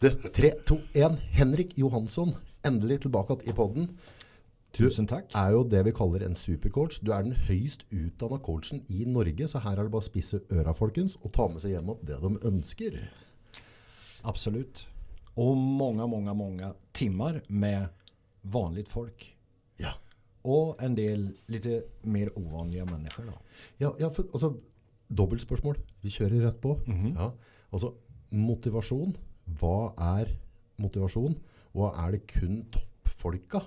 [0.00, 1.18] Det, 3, 2, 1.
[1.32, 3.88] Henrik Johansson, endelig tilbake i podden.
[4.76, 5.30] Tusen takk.
[5.32, 6.98] er jo det vi kaller en supercoach.
[7.00, 10.42] Du er den høyst utdanna coachen i Norge, så her er det bare å spisse
[10.52, 12.98] øra, folkens, og ta med seg hjem det de ønsker.
[14.24, 14.86] Absolut.
[15.34, 17.86] Och många, många, många timmar med
[18.42, 19.36] vanligt folk.
[19.76, 19.92] Ja.
[20.42, 23.38] Och en del lite mer ovanliga människor då.
[23.76, 24.54] Ja, ja for, altså,
[25.08, 25.76] dobbeltspørsmål.
[26.00, 26.80] Vi kjører rett på.
[27.16, 27.32] ja.
[27.70, 27.94] Altså,
[28.30, 29.16] motivasjon.
[29.46, 30.32] Hva er
[30.82, 31.36] motivasjon?
[31.76, 33.62] Og er det kun toppfolka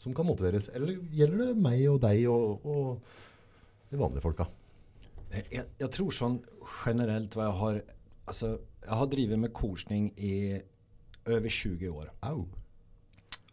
[0.00, 0.70] som kan motiveres?
[0.74, 4.48] Eller gjelder det meg og deg og, og de vanlige folka?
[5.50, 6.42] Jag, jag tror sån
[6.86, 7.82] generellt vad jag har,
[8.24, 10.62] alltså jag har drivit med coachning i
[11.24, 12.12] över 20 år.
[12.20, 12.48] Au.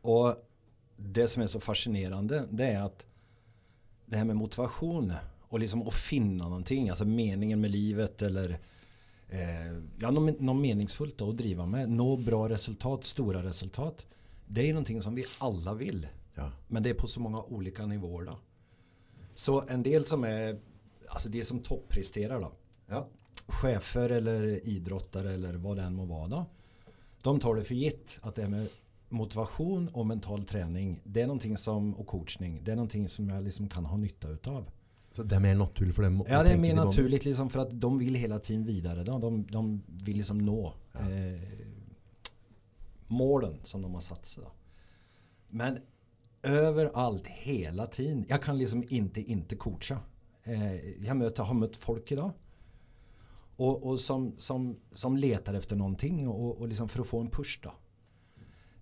[0.02, 0.35] Och
[0.97, 3.05] det som är så fascinerande det är att
[4.05, 8.59] det här med motivation och liksom att finna någonting, alltså meningen med livet eller
[9.99, 14.05] ja, något, något meningsfullt att driva med, nå bra resultat, stora resultat.
[14.47, 16.08] Det är någonting som vi alla vill.
[16.35, 16.52] Ja.
[16.67, 18.39] Men det är på så många olika nivåer då.
[19.35, 20.59] Så en del som är,
[21.07, 22.52] alltså det som toppresterar då.
[22.88, 23.07] Ja.
[23.47, 26.45] Chefer eller idrottare eller vad det än må vara då.
[27.22, 28.67] De tar det för gitt att det här med
[29.09, 31.02] motivation och mental träning.
[31.03, 32.61] Det är någonting som, och coachning.
[32.63, 34.69] Det är någonting som jag liksom kan ha nytta utav.
[35.11, 37.81] Så det er mer naturlig for dem Ja det är mer naturligt liksom för att
[37.81, 39.03] de vill hela tiden vidare.
[39.03, 41.41] De, de vill liksom nå eh,
[43.07, 44.43] målen som de har satt sig.
[44.43, 44.51] Då.
[45.47, 45.77] Men
[46.43, 48.25] överallt, hela tiden.
[48.29, 49.99] Jag kan liksom inte inte coacha.
[50.43, 52.31] Eh, jag möter, har mött folk idag.
[53.55, 57.29] Och, och som, som, som letar efter någonting och, och liksom för att få en
[57.29, 57.73] push då.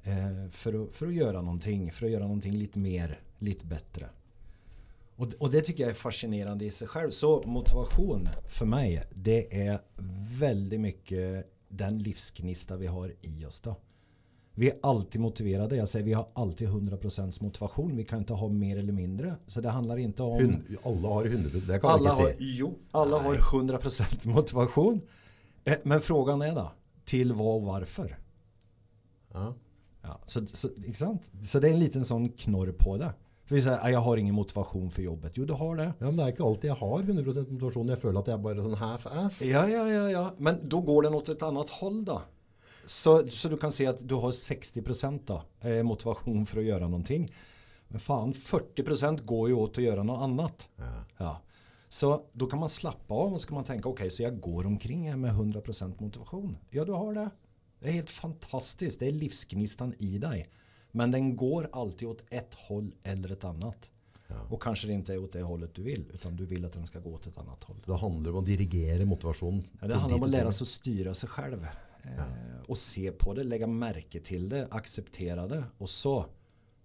[0.03, 4.09] Eh, för, att, för att göra någonting, för att göra någonting lite mer, lite bättre.
[5.17, 7.11] Och, och det tycker jag är fascinerande i sig själv.
[7.11, 9.81] Så motivation för mig, det är
[10.39, 13.75] väldigt mycket den livsgnista vi har i oss då.
[14.53, 15.75] Vi är alltid motiverade.
[15.75, 17.97] Jag säger vi har alltid 100% motivation.
[17.97, 19.35] Vi kan inte ha mer eller mindre.
[19.47, 20.39] Så det handlar inte om...
[20.39, 22.57] Hun, alle har 100 det kan alla jeg har, ikke si.
[22.57, 25.01] jo, alla har 100% motivation.
[25.65, 26.71] Eh, Men frågan är då,
[27.05, 28.17] till vad och varför?
[29.33, 29.53] Ja.
[30.01, 33.13] Ja, så, så, inte så det är en liten sån knorr på det.
[33.47, 35.31] För vi säger, "Ah, jag har ingen motivation för jobbet.
[35.37, 35.93] Jo, du har det.
[35.99, 37.87] ja, men det er ikke alltid jeg har 100 motivasjon.
[37.89, 39.41] Jeg føler at jeg er bare sånn half-ass.
[39.45, 40.31] Ja, ja, ja, ja.
[40.37, 42.21] Men då går den åt ett annat håll då.
[42.85, 46.87] Så, så du kan se att du har 60% då, eh, motivation för att göra
[46.87, 47.31] någonting.
[47.87, 50.67] Men fan, 40% går ju åt att göra något annat.
[50.75, 51.03] Ja.
[51.17, 51.41] Ja.
[51.89, 54.65] Så då kan man slappa av och så kan man tänka okej, så jag går
[54.65, 56.57] omkring här med 100% motivation.
[56.69, 57.29] Ja, du har det.
[57.79, 58.99] Det är helt fantastiskt.
[58.99, 60.47] Det är livsgnistan i dig.
[60.91, 63.89] Men den går alltid åt ett håll eller ett annat.
[64.49, 66.87] Och kanske det inte är åt det hållet du vill, utan du vill att den
[66.87, 67.77] ska gå åt ett annat håll.
[67.77, 69.63] Så det handler om å dirigere motivasjonen.
[69.81, 71.67] Ja, det handlar om att lära sig att styra sig själv.
[72.03, 76.25] Eh, och se på det, lägga märke till det, acceptera det och så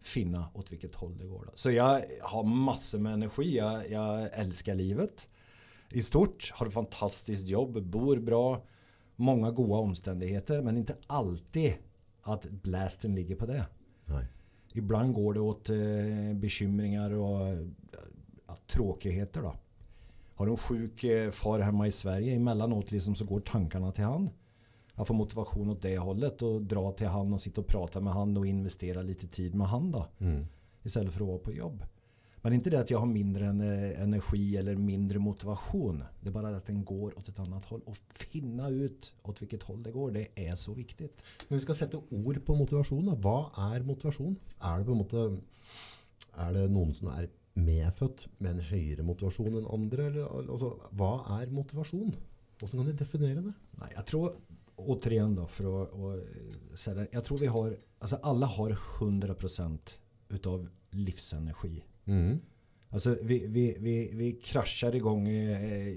[0.01, 1.45] finna åt vilket håll det går.
[1.45, 1.53] Då.
[1.55, 5.29] Så jag har massor med energi, jag, jag älskar livet
[5.91, 8.65] i stort, har ett fantastiskt jobb, bor bra,
[9.17, 11.75] många goda omständigheter men inte alltid
[12.23, 13.67] att blasten ligger på det.
[14.73, 17.57] Ibland går det åt eh, bekymringar och
[18.67, 19.55] tråkigheter då.
[20.35, 24.05] Har du en sjuk eh, far hemma i Sverige emellanåt liksom så går tankarna till
[24.05, 24.31] han.
[24.95, 28.13] Jag får motivation åt det hållet och dra till han och sitta och prata med
[28.13, 30.07] han och investera lite tid med han då.
[30.19, 30.47] Mm.
[30.83, 31.85] Istället för att vara på jobb.
[32.43, 36.05] Men inte det att jag har mindre eh, energi eller mindre motivation.
[36.21, 37.81] Det är bara att den går åt ett annat håll.
[37.85, 41.23] Och finna ut åt vilket håll det går, det är så viktigt.
[41.49, 43.07] Men vi skal sette ord på motivasjon.
[43.07, 43.15] Da.
[43.15, 43.37] Hva
[43.75, 44.37] er motivasjon?
[44.61, 45.29] Er det på måte
[46.33, 47.29] Er det noen som er
[47.61, 50.07] medfødt med en høyere motivasjon enn andre?
[50.09, 52.15] Eller, altså, hva er motivasjon?
[52.59, 53.55] Hvordan kan de definere det?
[53.79, 54.37] Nej, jag tror
[54.77, 57.09] återigen då för att, säga det.
[57.13, 59.79] Jag tror vi har, alltså alla har 100%
[60.29, 61.83] utav livsenergi.
[62.05, 62.41] Mm.
[62.91, 65.97] Alltså vi, vi, vi, vi kraschar igång eh,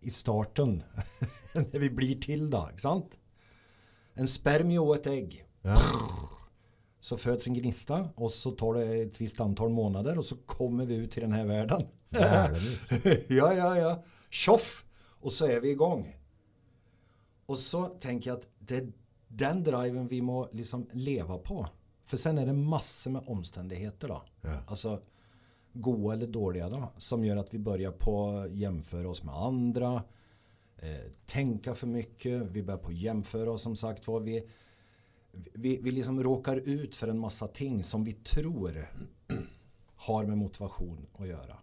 [0.00, 0.82] i starten
[1.52, 3.18] när vi blir till då, inte sant?
[4.14, 5.44] En spermie och ett ägg.
[5.62, 5.82] Ja.
[7.00, 10.86] Så föds en gnista och så tar det ett visst antal månader och så kommer
[10.86, 11.86] vi ut till den här världen.
[13.28, 14.04] Ja, ja, ja.
[14.30, 14.84] Tjoff!
[15.20, 16.16] Och så är vi igång.
[17.46, 18.92] Och så tänker jag att det är
[19.28, 21.66] den driven vi må liksom leva på.
[22.06, 24.22] För sen är det massor med omständigheter då.
[24.40, 24.58] Ja.
[24.66, 25.02] Alltså
[25.72, 26.92] goda eller dåliga då.
[26.96, 30.02] Som gör att vi börjar på jämföra oss med andra.
[30.76, 32.42] Eh, tänka för mycket.
[32.42, 34.20] Vi börjar på jämföra oss som sagt var.
[34.20, 34.48] Vi,
[35.52, 38.88] vi, vi liksom råkar ut för en massa ting som vi tror
[39.94, 41.56] har med motivation att göra.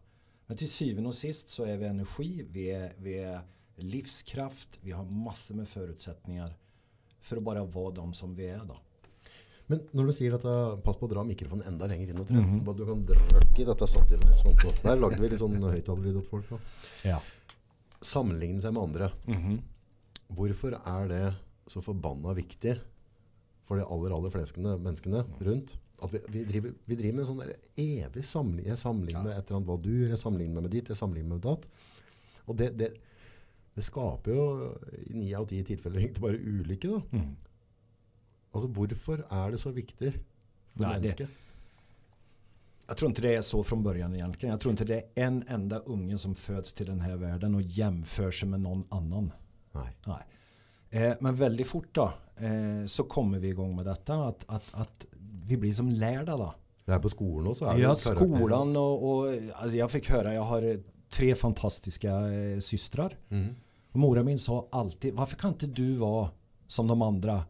[0.45, 3.41] Men till syvende och sist så är vi energi, vi är, vi är
[3.75, 6.57] livskraft, vi har massor med förutsättningar
[7.21, 8.77] för att bara vara de som vi är då.
[9.69, 10.51] Men når du sier dette,
[10.85, 12.19] pass på å dra mikrofonen enda lenger inn.
[12.21, 12.51] og Mhm.
[12.53, 12.63] jeg.
[12.65, 14.29] Bare Du kan drøkke i dette samtidig.
[14.43, 14.71] Sånn, så.
[14.83, 16.59] Der lagde vi litt sånn høyttalerlyd til folk.
[17.03, 17.19] Ja.
[18.01, 19.11] Sammenligne seg med andre.
[19.27, 19.59] Mhm.
[20.35, 21.35] Hvorfor er det
[21.67, 22.79] så forbanna viktig
[23.65, 25.75] for de aller, aller fleste menneskene rundt?
[26.01, 28.65] At vi, vi, driver, vi driver med en sånn evig samling.
[28.65, 31.29] Jeg sammenligner med et eller annet hva du gjør, jeg sammenligner med ditt, jeg sammenligner
[31.29, 31.67] med datt.
[32.47, 32.91] Og det, det,
[33.75, 34.77] det skaper jo
[35.09, 36.91] i ni av ti tilfeller egentlig bare ulykke.
[36.93, 37.17] da.
[37.17, 37.35] Mm.
[38.57, 41.29] Altså Hvorfor er det så viktig for det- mennesket?
[42.87, 44.51] Jag tror inte det är så från början egentligen.
[44.51, 47.61] Jag tror inte det är en enda unge som föds till den här världen och
[47.61, 49.31] jämför sig med någon annan.
[49.71, 49.87] Nei.
[50.05, 50.23] Nej.
[50.89, 54.27] Eh, men väldigt fort då eh, så kommer vi igång med detta.
[54.27, 55.05] Att, att, att
[55.47, 56.53] vi blir som lärda då.
[56.85, 57.09] Det er på
[57.65, 62.59] er det Ja, skolan och, och alltså jag fick höra, jag har tre fantastiska eh,
[62.59, 63.17] systrar.
[63.91, 66.29] Och mora min sa alltid, varför kan inte du vara
[66.67, 67.43] som de andra?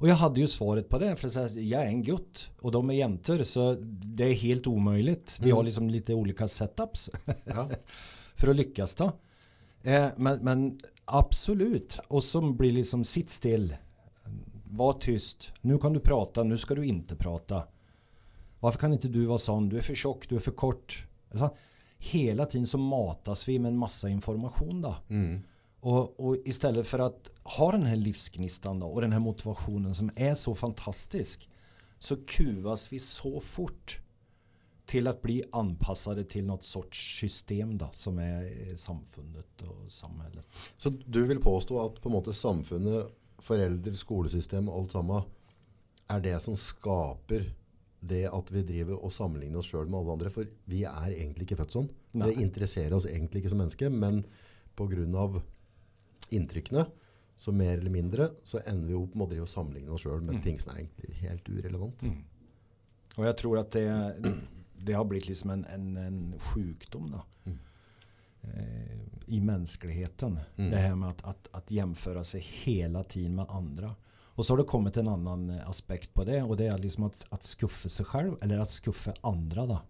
[0.00, 2.72] Och jag hade ju svaret på det, för så här, jag är en gutt och
[2.72, 3.74] de är jäntor så
[4.04, 5.36] det är helt omöjligt.
[5.40, 5.56] Vi Mm.
[5.56, 7.10] har liksom lite olika setups
[7.44, 7.70] Ja.
[8.36, 9.12] för att lyckas då.
[9.82, 13.76] Eh, men, men absolut, och som blir liksom sitt still.
[14.70, 17.62] Var tyst, nu kan du prata, nu ska du inte prata.
[18.60, 19.68] Varför kan inte du vara sån?
[19.68, 21.06] Du är för tjock, du är för kort.
[21.30, 21.56] Alltså,
[21.98, 24.96] hela tiden så matas vi med en massa information då.
[25.08, 25.40] Mm.
[25.80, 30.10] Och, och istället för att ha den här livsgnistan då, och den här motivationen som
[30.16, 31.48] är så fantastisk
[31.98, 34.00] så kuvas vi så fort
[34.86, 40.44] till att bli anpassade till något sorts system då, som är eh, samfundet och samhället.
[40.76, 45.22] Så du vil påstå at på måte samfunnet, foreldre, skolesystem og alt sammen
[46.10, 47.46] er det som skaper
[48.00, 50.32] det at vi driver og sammenligner oss sjøl med alle andre?
[50.34, 51.88] For vi er egentlig ikke født sånn.
[52.16, 52.32] Nei.
[52.32, 54.24] Det interesserer oss egentlig ikke som menneske, men
[54.76, 55.42] pga.
[56.30, 56.86] Inntrykkene,
[57.36, 60.20] så mer eller mindre, så ender vi opp med å drive og sammenligne oss sjøl
[60.22, 62.02] med ting som er egentlig helt urelevant.
[63.16, 64.14] Och jag tror att det,
[64.78, 67.22] det har blivit liksom en, en, en sjukdom då.
[67.44, 67.58] Mm.
[68.42, 70.38] Eh, I mänskligheten.
[70.56, 70.70] Mm.
[70.70, 73.94] Det här med att, att, att jämföra sig hela tiden med andra.
[74.10, 76.42] Och så har det kommit en annan eh, aspekt på det.
[76.42, 78.36] Och det är liksom att, att skuffa sig själv.
[78.40, 79.80] Eller att skuffa andra då.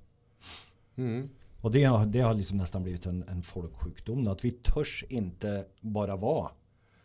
[0.97, 1.29] Mm.
[1.63, 4.25] Och det har, det har liksom nästan blivit en, en folksjukdom.
[4.25, 6.51] Då, att vi törs inte bara vara.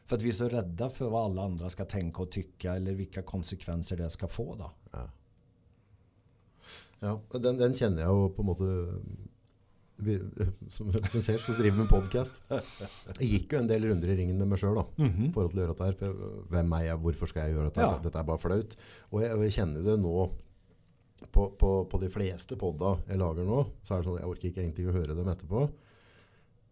[0.05, 2.75] För att vi är så rädda för vad alla andra ska tänka och tycka.
[2.75, 4.71] Eller vilka konsekvenser det ska få då.
[4.91, 5.09] Ja.
[6.99, 8.69] ja den, den kjenner jeg jo på en måte
[9.97, 10.15] vi,
[10.67, 12.41] Som som ser, så driver med podcast.
[13.19, 15.29] Jeg gikk jo en del runder i ringen med meg sjøl i Mhm.
[15.33, 15.93] forhold til å gjøre dette her.
[15.99, 16.97] For hvem er jeg?
[17.05, 17.81] Hvorfor skal jeg gjøre dette?
[17.85, 17.99] Ja.
[18.03, 18.75] Dette er bare flaut.
[19.11, 20.15] Og jeg, og jeg kjenner det nå
[21.31, 23.61] på, på, på de fleste podda jeg lager nå.
[23.83, 25.63] Så er det sånn at jeg orker ikke egentlig å høre dem etterpå.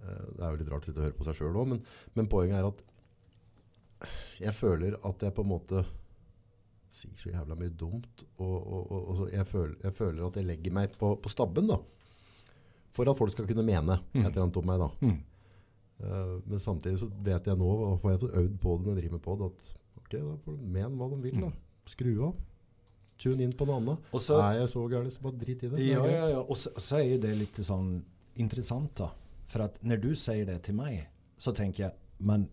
[0.04, 1.84] Eh, Det er jo litt rart å sitte og høre på seg sjøl òg, men,
[2.18, 2.84] men poenget er at
[4.44, 5.84] jeg føler at jeg på en måte
[6.94, 8.24] sier så jævla mye dumt.
[8.38, 11.32] Og, og, og, og så jeg, føler, jeg føler at jeg legger meg på, på
[11.32, 11.80] stabben, da.
[12.94, 14.26] For at folk skal kunne mene et Mm.
[14.28, 14.90] eller annet om meg, da.
[15.02, 15.16] Mm.
[16.04, 19.02] Eh, men samtidig så vet jeg nå, og får jeg øvd på det når jeg
[19.02, 19.64] driver med pod, at
[20.04, 21.50] ok, da får de mene hva de vil, da.
[21.90, 22.36] Skru av.
[23.18, 24.00] Tune inn på noe annet.
[24.12, 25.76] Och så, er jeg så gæren, så bare drit i det.
[25.76, 26.40] Det Ja, ja, ja.
[26.42, 28.06] Och så, så är ju det lite sån
[28.36, 29.12] intressant då.
[29.48, 32.48] För att när du säger det till mig så tänker jag, men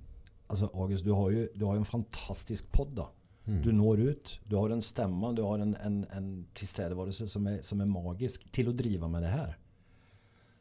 [0.46, 3.08] alltså August, du har ju, du har ju en fantastisk podd då.
[3.46, 3.62] Mm.
[3.62, 7.62] Du når ut, du har en stämma, du har en, en, en tillstädvarelse som är,
[7.62, 9.56] som är magisk till att driva med det här.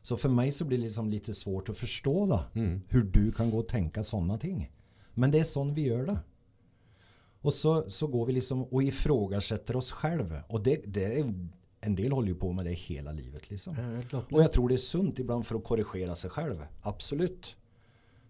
[0.02, 2.82] Så för mig så blir det liksom lite svårt att förstå då, Mm.
[2.90, 4.72] hur du kan gå och tänka sådana ting.
[5.14, 6.18] Men det är sån vi gör det.
[7.42, 10.44] Och så, så går vi liksom och ifrågasätter oss själva.
[10.50, 11.34] Och det, det är,
[11.82, 13.76] en del håller ju på med det hela livet liksom.
[14.32, 16.66] Och jag tror det är sunt ibland för att korrigera sig själv.
[16.82, 17.56] Absolut.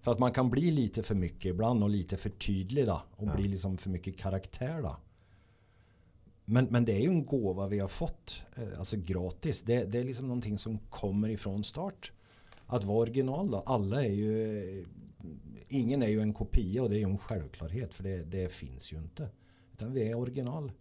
[0.02, 3.02] För att man kan bli lite för mycket ibland och lite för tydlig då.
[3.16, 3.36] Och Ja.
[3.36, 4.98] bli liksom för mycket karaktär då.
[6.46, 8.42] Men, men det är ju en gåva vi har fått.
[8.56, 9.62] eh, Alltså gratis.
[9.62, 12.12] Det, det är liksom någonting som kommer ifrån start.
[12.66, 13.58] Att vara original då.
[13.66, 14.86] Alla är ju...
[15.70, 17.94] Ingen är ju en kopia och det är ju en självklarhet.
[17.94, 19.30] För det, det finns ju inte.
[19.74, 20.72] Utan vi är original.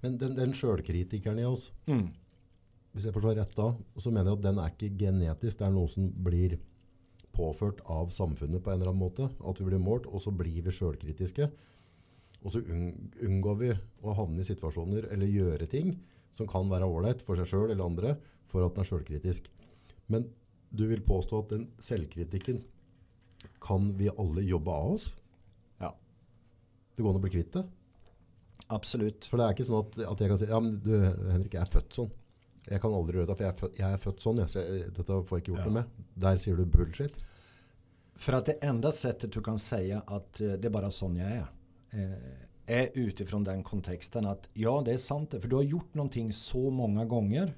[0.00, 2.08] Men den, den sjølkritikeren i oss, Mm.
[2.92, 5.58] hvis jeg forstår rett da, så mener jeg at den er ikke genetisk.
[5.58, 6.58] Det er noe som blir
[7.34, 9.26] påført av samfunnet på en eller annen måte.
[9.44, 11.50] At vi blir målt, og så blir vi sjølkritiske.
[12.44, 13.72] Og så unng- unngår vi
[14.04, 15.96] å havne i situasjoner eller gjøre ting
[16.30, 18.16] som kan være ålreit for seg sjøl eller andre,
[18.46, 19.48] for at den er sjølkritisk.
[20.08, 20.28] Men
[20.70, 22.62] du vil påstå at den selvkritikken
[23.60, 25.14] kan vi alle jobbe av oss?
[25.80, 25.94] Ja.
[26.96, 27.64] Det går an å bli kvitt det?
[28.72, 29.24] Absolut.
[29.28, 30.92] For det er ikke sånn at, at jeg kan si Ja, men du,
[31.30, 32.10] Henrik, jeg er født sånn.
[32.64, 34.38] Jeg kan aldri gjøre det, for jeg er født, jeg er født sånn.
[34.40, 35.72] Jeg, så jeg, dette får jeg ikke gjort Ja.
[35.78, 35.98] med.
[36.24, 37.24] Der sier du bullshit.
[38.16, 41.30] För att det enda sättet du kan säga att eh, det är bara sån jag
[41.30, 41.46] är.
[41.90, 42.12] eh,
[42.66, 46.32] är utifrån den kontexten att ja, det är sant det, för du har gjort någonting
[46.32, 47.54] så många gånger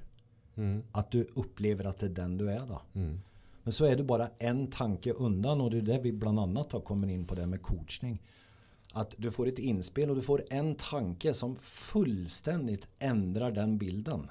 [0.57, 0.83] Mm.
[0.91, 2.81] att du upplever att det är den du är då.
[2.93, 3.19] Mm.
[3.67, 6.71] Men så är du bara en tanke undan och det är det vi bland annat
[6.71, 8.21] har kommit in på det med coachning.
[8.93, 14.29] Att du får ett inspel och du får en tanke som fullständigt ändrar den bilden.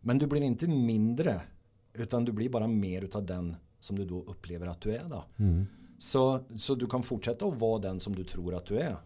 [0.00, 1.40] Men du blir inte mindre
[1.92, 5.24] utan du blir bara mer utav den som du då upplever att du är då.
[5.36, 5.66] Mm.
[5.98, 8.96] Så, så du kan fortsätta att vara den som du tror att du är.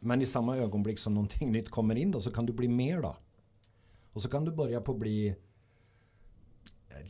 [0.00, 3.02] Men i samma ögonblick som någonting nytt kommer in då så kan du bli mer
[3.02, 3.16] då.
[4.12, 5.34] Och så kan du börja på att bli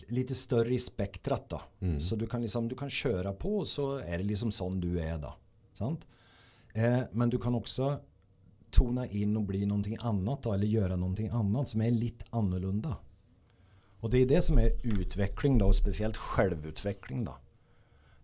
[0.09, 1.61] lite större i spektrat då.
[2.01, 5.19] Så du kan, liksom, du kan köra på så är det liksom sån du är
[5.19, 5.35] då.
[5.79, 6.01] Sant?
[6.73, 8.01] Eh, men du kan också
[8.71, 12.97] tona in och bli någonting annat då, eller göra någonting annat som är lite annorlunda.
[14.01, 14.71] Och det är det som är
[15.01, 17.37] utveckling då, och speciellt självutveckling då.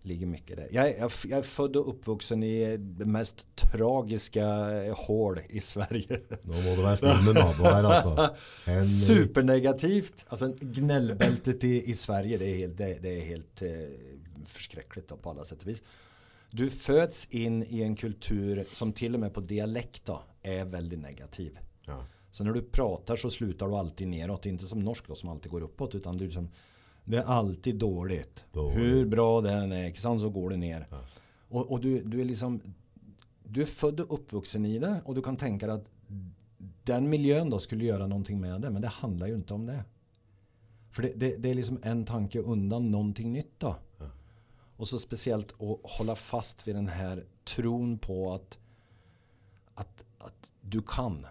[0.03, 0.69] Ligger mycket där.
[0.71, 4.45] Jag är, jag, jag är född och uppvuxen i det mest tragiska
[4.83, 6.21] eh, hål i Sverige.
[6.43, 8.35] Nå må du snill med naboen her, altså.
[8.67, 9.07] Henrik.
[9.07, 10.27] Supernegativt.
[10.29, 13.71] Alltså gnällbältet i, i Sverige det är helt, det, det är helt eh,
[14.47, 15.83] förskräckligt då, på alla sätt och vis.
[16.51, 20.99] Du föds in i en kultur som till och med på dialekt då, är väldigt
[20.99, 21.59] negativ.
[21.87, 22.05] Ja.
[22.31, 24.47] Så när du pratar så slutar du alltid neråt.
[24.47, 25.95] Inte som norsk då, som alltid går uppåt.
[25.95, 26.49] Utan du liksom,
[27.11, 28.45] det är alltid dåligt.
[28.53, 28.79] Dåligt.
[28.79, 30.87] Hur bra det än är, så går det ner.
[31.49, 32.61] Och, och du, du är liksom
[33.43, 35.87] Du är född och uppvuxen i det och du kan tänka dig att
[36.85, 38.71] den miljön då skulle göra någonting med det.
[38.71, 39.85] Men det handlar ju inte om det.
[40.91, 43.77] För det, det, det är liksom en tanke undan någonting nytt då.
[44.77, 48.59] Och så speciellt att hålla fast vid den här tron på att,
[49.75, 51.27] att, att du kan.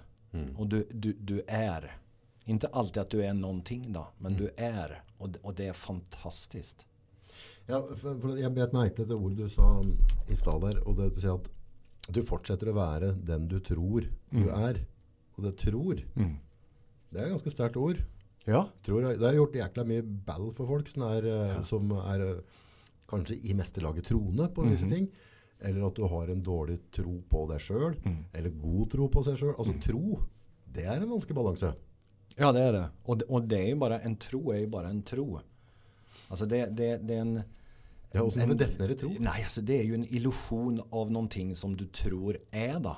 [0.57, 1.97] Och du, du, du är.
[2.45, 4.07] Inte alltid att du är någonting då.
[4.17, 5.03] Men du är.
[5.19, 6.85] Och, och det är fantastiskt.
[7.69, 9.67] Ja, for, for jeg bet merke til det ordet du sa
[10.31, 11.49] i stad der, og det du sier at
[12.09, 14.79] du fortsetter å være den du tror du er.
[15.37, 18.01] Og det tror, det er et ganske sterkt ord.
[18.47, 18.63] Ja.
[18.83, 22.41] Tror, det har gjort jækla mye ball for folk som er, eh, som er eh,
[23.11, 25.05] kanskje i meste laget troende på visse ting.
[25.59, 27.97] Eller at du har en dårlig tro på deg sjøl,
[28.33, 29.55] eller god tro på seg sjøl.
[29.59, 30.21] Altså tro,
[30.65, 31.73] det er en vanskelig balanse.
[32.39, 32.89] Ja det är det.
[33.03, 35.39] Och, och det är ju bara, en tro är ju bara en tro.
[36.27, 37.41] Alltså det, det, det är en...
[38.11, 39.09] Ja, och en- vi definierar tro.
[39.19, 42.97] Nej, alltså det är ju en illusion av någonting som du tror är då.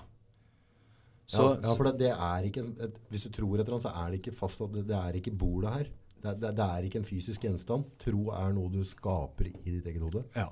[1.25, 3.81] Så, ja, ja, for det, det er ikke, en- hvis du tror et eller annet,
[3.87, 5.85] så er det ikke fast at det, det er ikke bordet her.
[6.23, 7.85] Det, det, det er ikke en fysisk gjenstand.
[7.99, 10.23] Tro er noe du skaper i ditt eget hode.
[10.35, 10.49] Ja.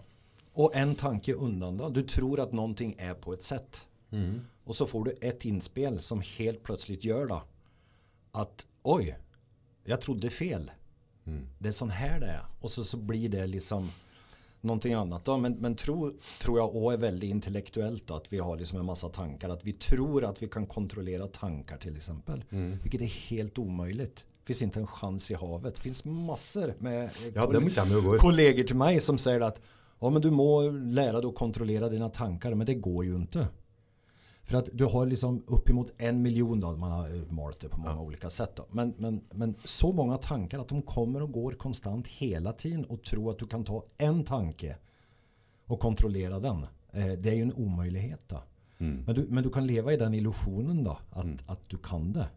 [0.54, 1.90] Och en tanke undan då.
[1.90, 3.86] Du tror att någonting är på ett sätt.
[4.64, 7.42] Och så får du ett inspel som helt plötsligt gör då
[8.32, 9.18] att oj,
[9.84, 10.72] jag trodde fel.
[11.60, 12.46] Det är sån här det är.
[12.62, 13.90] Och så, så blir det liksom
[14.62, 15.38] någonting annat då.
[15.38, 18.14] Men, men tro, tror jag också är väldigt intellektuellt då.
[18.14, 19.50] Att vi har liksom en massa tankar.
[19.50, 22.44] Att vi tror att vi kan kontrollera tankar till exempel.
[22.82, 24.16] Vilket är helt omöjligt.
[24.16, 25.76] Det finns inte en chans i havet.
[25.76, 27.46] Det finns massor med Ja,
[28.02, 28.18] går.
[28.18, 29.62] kollegor till mig som säger att
[30.00, 32.54] ja, men du må lära dig att kontrollera dina tankar.
[32.54, 33.48] Men det går ju inte.
[34.50, 37.78] För att du har liksom uppemot en miljon då, man har eh, malt det på
[37.78, 38.66] många olika sätt då.
[38.72, 43.04] Men, men, men så många tankar att de kommer och går konstant hela tiden och
[43.04, 44.78] tro att du kan ta en tanke
[45.66, 46.66] och kontrollera den.
[46.92, 48.44] Eh, det är ju en omöjlighet då.
[49.06, 52.28] Men, du, men du kan leva i den illusionen då, att, att du kan det.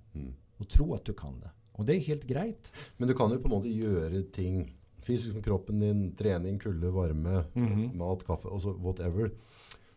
[0.57, 1.51] Och tro att du kan det.
[1.73, 2.73] Och det är helt grejt.
[2.97, 6.91] Men du kan jo på en måte gjøre ting fysisk med kroppen din, trening, kulde,
[6.91, 7.45] varme,
[7.95, 9.31] mat, kaffe, altså whatever,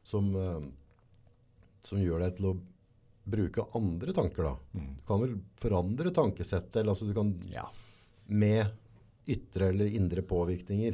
[0.03, 0.61] som, eh,
[1.85, 2.55] som gjør deg til å
[3.25, 4.55] bruke andre tanker da.
[4.73, 7.67] Du kan vel forandre tankesettet, eller altså du kan Ja.
[8.27, 8.67] med
[9.27, 10.93] ytre eller indre påvirkninger.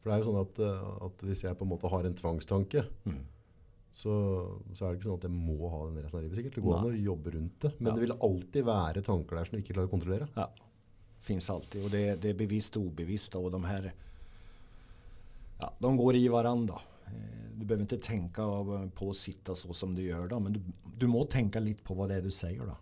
[0.00, 2.14] For det er jo sånn at, eh, at hvis jeg på en måte har en
[2.14, 2.84] tvangstanke,
[3.92, 4.12] så,
[4.74, 6.54] så er det ikke sånn at jeg må ha den resten av livet sikkert.
[6.54, 7.72] Det går an å jobbe rundt det.
[7.80, 7.94] Men Ja.
[7.98, 10.28] det vil alltid være tanker der som du ikke klarer å kontrollere.
[10.36, 10.46] Ja,
[11.20, 11.84] finns alltid.
[11.84, 13.34] Och det, det är bevisst och obevisst.
[13.34, 13.92] Och de här
[15.60, 16.80] ja, de går i varandra.
[17.14, 20.40] Eh, Du behöver inte tänka av- på att sitta så som du gör då.
[20.40, 20.60] Men du,
[20.96, 22.76] du må tänka lite på vad det är du säger då.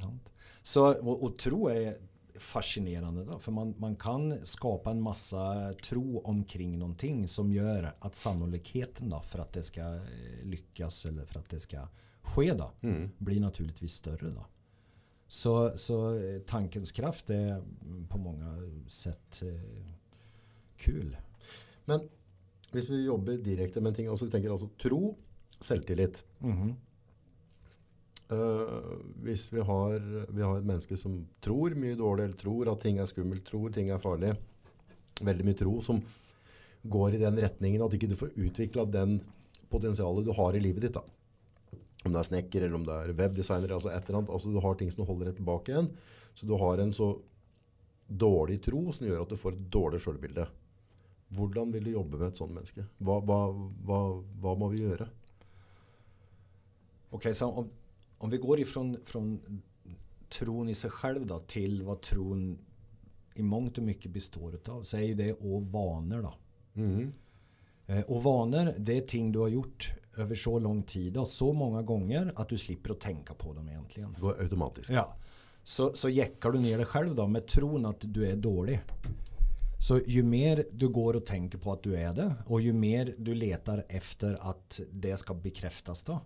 [0.00, 0.22] Sant?
[0.62, 1.96] Så, och, och tro är
[2.38, 3.38] fascinerande då.
[3.38, 9.20] För man, man kan skapa en massa tro omkring någonting som gör att sannolikheten då
[9.20, 10.02] för att det ska eh,
[10.44, 11.88] lyckas eller för att det ska
[12.22, 12.70] ske då
[13.18, 14.46] blir naturligtvis större då.
[15.26, 17.50] Så, så eh, tankens kraft är
[17.82, 18.56] mm, på många
[18.88, 19.90] sätt eh,
[20.76, 21.16] kul.
[21.84, 22.00] Men
[22.70, 25.16] hvis vi jobber direkte med en ting, altså tenker altså tro,
[25.60, 26.22] selvtillit.
[28.30, 28.90] Eh,
[29.26, 29.96] hvis vi har,
[30.30, 33.72] vi har et menneske som tror mye dårlig, eller tror at ting er skummelt, tror
[33.74, 34.36] ting er farlig,
[35.20, 35.98] veldig mye tro som
[36.80, 39.18] går i den retningen at ikke du får utviklet den
[39.70, 41.02] potensialet du har i livet ditt da.
[42.06, 44.32] Om det er snekker eller om det er webdesigner, altså et eller annet.
[44.32, 45.90] Altså du har ting som holder deg tilbake igjen.
[46.38, 47.10] Så du har en så
[48.08, 50.46] dårlig tro som gjør at du får et dårlig selvbilde.
[51.30, 52.84] Hvordan vil du jobbe med et sånt menneske?
[52.98, 53.38] Hva, hva,
[53.86, 53.98] hva,
[54.42, 55.06] hva må vi gjøre?
[57.10, 57.68] Okej, så om,
[58.18, 59.40] om vi går ifrån från
[60.28, 62.58] tron i sig själv då till vad tron
[63.34, 66.34] i mångt och mycket består utav så är det och vanor då.
[67.86, 71.52] Eh, Och vanor, det är ting du har gjort över så lång tid och så
[71.52, 74.12] många gånger att du slipper att tänka på dem egentligen.
[74.12, 74.90] Det går automatisk.
[74.90, 75.14] Ja.
[75.62, 78.80] Så, så jäckar du ner dig själv då med tron att du är dålig.
[79.80, 83.14] Så ju mer du går och tänker på att du är det och ju mer
[83.18, 86.20] du letar efter att det ska bekräftas då.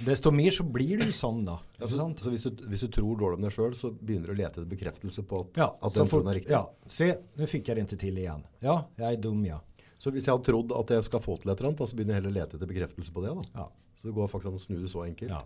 [0.00, 1.60] Desto mer så blir du sån då.
[1.86, 2.20] Sant?
[2.20, 5.58] så hvis du, tror dårlig om deg sjøl, så begynner du etter bekreftelse på at,
[5.60, 6.52] Ja, at så den troen er riktig.
[6.52, 8.46] ja, se, nu fick jag det inte till igen.
[8.58, 9.60] Ja, jag är dum ja.
[9.98, 11.96] Så hvis jeg har trodd at jeg skal få til et eller annet, da, så
[11.96, 13.34] begynner jeg heller å lete etter bekreftelse på det.
[13.34, 13.44] Da.
[13.54, 13.68] ja.
[13.96, 15.30] Så det går faktisk an å snu det så enkelt.
[15.30, 15.44] Ja.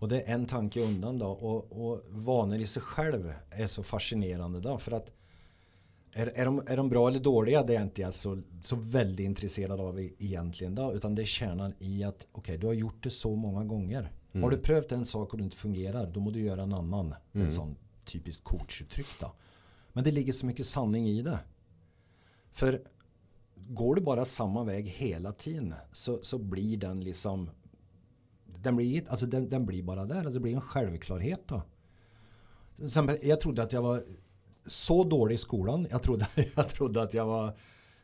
[0.00, 1.26] Och det är en tanke undan då.
[1.26, 4.78] Och, och vanor i sig själv är så fascinerande då.
[4.78, 5.10] För att
[6.12, 7.62] är, är, de, är de bra eller dåliga?
[7.62, 10.92] Det är inte jag så, så väldigt intresserad av egentligen då.
[10.92, 14.12] Utan det är kärnan i att okej, du har gjort det så många gånger.
[14.32, 17.14] Har du prövat en sak och det inte fungerar, då må du göra en annan.
[17.32, 19.32] Är En sån typiskt coachuttryck då.
[19.92, 21.38] Men det ligger så mycket sanning i det.
[22.52, 22.82] För
[23.54, 27.50] går du bara samma väg hela tiden så, så blir den liksom
[28.62, 30.16] den blir, alltså den, den blir bara där.
[30.16, 31.62] Alltså det blir en självklarhet då.
[33.22, 34.04] Jag trodde att jag var
[34.70, 35.86] så dålig i skolan.
[35.90, 37.56] Jag trodde, jag trodde att jag var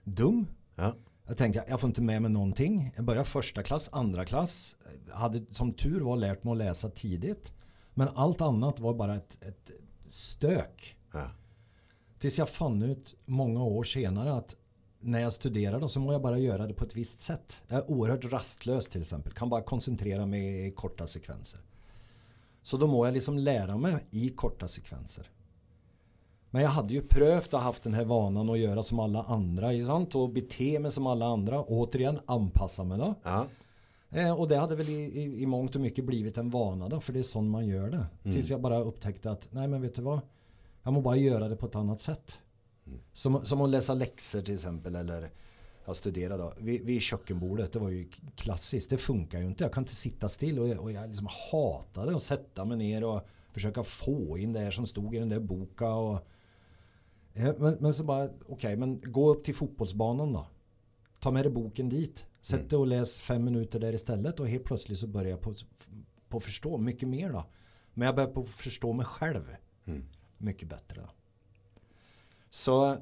[0.05, 0.47] dum.
[0.75, 0.95] Ja.
[1.27, 2.93] Jag tänkte jag får inte med mig någonting.
[2.97, 4.77] Jag började första klass, andra klass.
[5.13, 7.53] Hade som tur var lärt mig att läsa tidigt.
[7.95, 9.71] Men allt annat var bara ett, ett
[10.07, 10.97] stök.
[11.13, 11.31] Ja.
[12.19, 14.57] Tills jag fann ut många år senare att
[15.01, 17.63] när jag studerar då så må jag bara göra det på ett visst sätt.
[17.69, 19.33] Jag är oerhört rastlös till exempel.
[19.33, 21.61] Kan bara koncentrera mig i korta sekvenser.
[22.63, 25.31] Så då må jag liksom lära mig i korta sekvenser.
[26.51, 29.85] Men jag hade ju prövt och haft den här vanan att göra som alla andra.
[29.87, 30.15] Sant?
[30.15, 31.63] Och bete mig som alla andra.
[31.63, 33.15] Återigen anpassa mig då.
[33.23, 33.47] Ja.
[34.11, 37.01] Eh, och det hade väl i, i, i mångt och mycket blivit en vana då.
[37.01, 38.07] För det är sån man gör det.
[38.23, 40.21] Tills jag bara upptäckte att nej men vet du vad.
[40.83, 42.39] Jag må bara göra det på ett annat sätt.
[43.13, 44.95] Som, som att läsa läxor till exempel.
[44.95, 45.31] Eller
[45.85, 46.53] jag studerade då.
[46.59, 47.73] Vid, vid kökkenbordet.
[47.73, 48.91] Det var ju klassiskt.
[48.91, 49.65] Det funkar ju inte.
[49.65, 50.59] Jag kan inte sitta still.
[50.59, 53.21] Och jag, och jag liksom hatade att sätta mig ner och
[53.53, 55.87] försöka få in det här som stod i den där boken.
[55.87, 56.27] Och,
[57.37, 60.47] men, men så bara, okej, men gå upp till fotbollsbanan då.
[61.21, 62.27] Ta med dig boken dit.
[62.41, 65.55] Sätt dig och läs fem minuter där istället och helt plötsligt så börjar jag på,
[66.29, 67.45] på förstå mycket mer då.
[67.95, 69.57] Men jag börjar på förstå mig själv
[70.39, 71.01] mycket bättre.
[71.01, 71.09] Då.
[72.51, 72.99] Så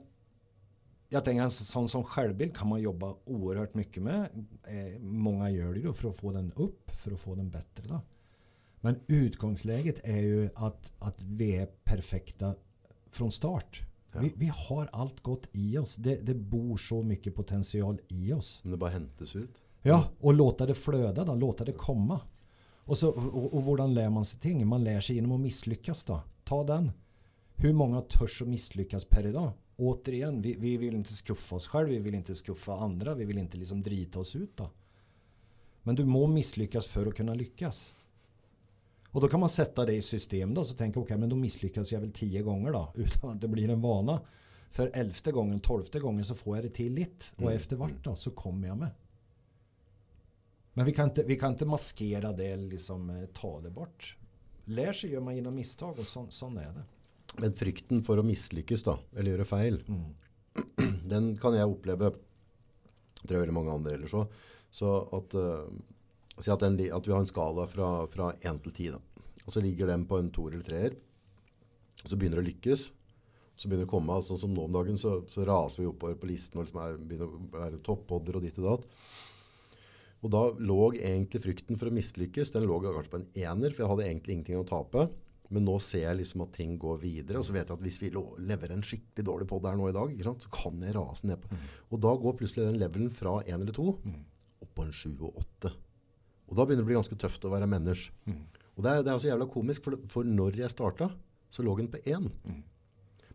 [1.09, 4.47] jag tänker en sån som självbild kan man jobba oerhört mycket med.
[4.64, 7.88] Eh, många gör det då för att få den upp, för att få den bättre.
[7.88, 8.01] Då.
[8.81, 12.55] Men utgångsläget är ju att, att vi är perfekta
[13.11, 13.81] från start.
[14.14, 14.20] Ja.
[14.20, 15.96] Vi, vi har allt gott i oss.
[15.96, 18.61] Det, det bor så mycket potential i oss.
[18.62, 19.62] Men det bare hentes ut.
[19.83, 22.20] Ja, och låta det flöda då, låta det komma.
[22.87, 24.66] Och, så, och, och hurdan lär man sig ting?
[24.66, 26.20] Man lär sig genom att misslyckas då.
[26.44, 26.92] Ta den.
[27.55, 29.53] Hur många törs att misslyckas per idag?
[29.77, 33.38] Återigen, vi, vi vill inte skuffa oss själv, vi vill inte skuffa andra, vi vill
[33.38, 34.70] inte liksom drita oss ut då.
[35.83, 37.92] Men du må misslyckas för att kunna lyckas.
[39.14, 41.92] Och då kan man sätta det i system då, så tänka okej, men då misslyckas
[41.92, 44.20] jag väl tio gånger då, utan att det blir en vana.
[44.70, 47.27] För elfte gången, tolfte gången så får jag det till lite.
[47.37, 47.55] Och Mm.
[47.57, 48.90] efter vart då, så kommer jag med.
[50.72, 54.16] Men vi kan inte, vi kan inte maskera det eller liksom eh, ta det bort.
[54.64, 56.83] Lär sig gör man genom misstag och så, sån är det.
[57.38, 60.14] Men frykten for å mislykkes da, eller gjøre feil, Mm.
[61.09, 62.11] den kan jeg oppleve,
[63.22, 65.64] tror jeg veldig mange andre ellers også, så at, eh,
[66.42, 69.03] si at, den, at vi har en skala fra, fra 1 til 10 da.
[69.44, 70.87] Og så ligger den på en 2 eller 3
[72.05, 72.87] så begynner det å lykkes,
[73.55, 76.16] så begynner det å komme, sånn som nå om dagen, så, så raser vi oppover
[76.20, 78.88] på listen, og liksom er, begynner å være toppodder og ditt og datt.
[80.25, 83.85] Og da lå egentlig frykten for å mislykkes, den lå kanskje på en ener, for
[83.85, 85.07] jeg hadde egentlig ingenting å tape.
[85.53, 88.01] Men nå ser jeg liksom at ting går videre, og så vet jeg at hvis
[88.01, 91.29] vi leverer en skikkelig dårlig podd her nå i dag, sant, så kan jeg rase
[91.29, 91.61] ned på.
[91.92, 95.44] Og da går plutselig den levelen fra en eller to opp på en sju og
[95.44, 95.75] åtte.
[96.55, 98.14] Og da begynner det å bli ganske tøft å være menneske.
[98.77, 101.09] Og det er, det er også jævla komisk, for, for når jeg starta,
[101.51, 102.31] så lå den på én.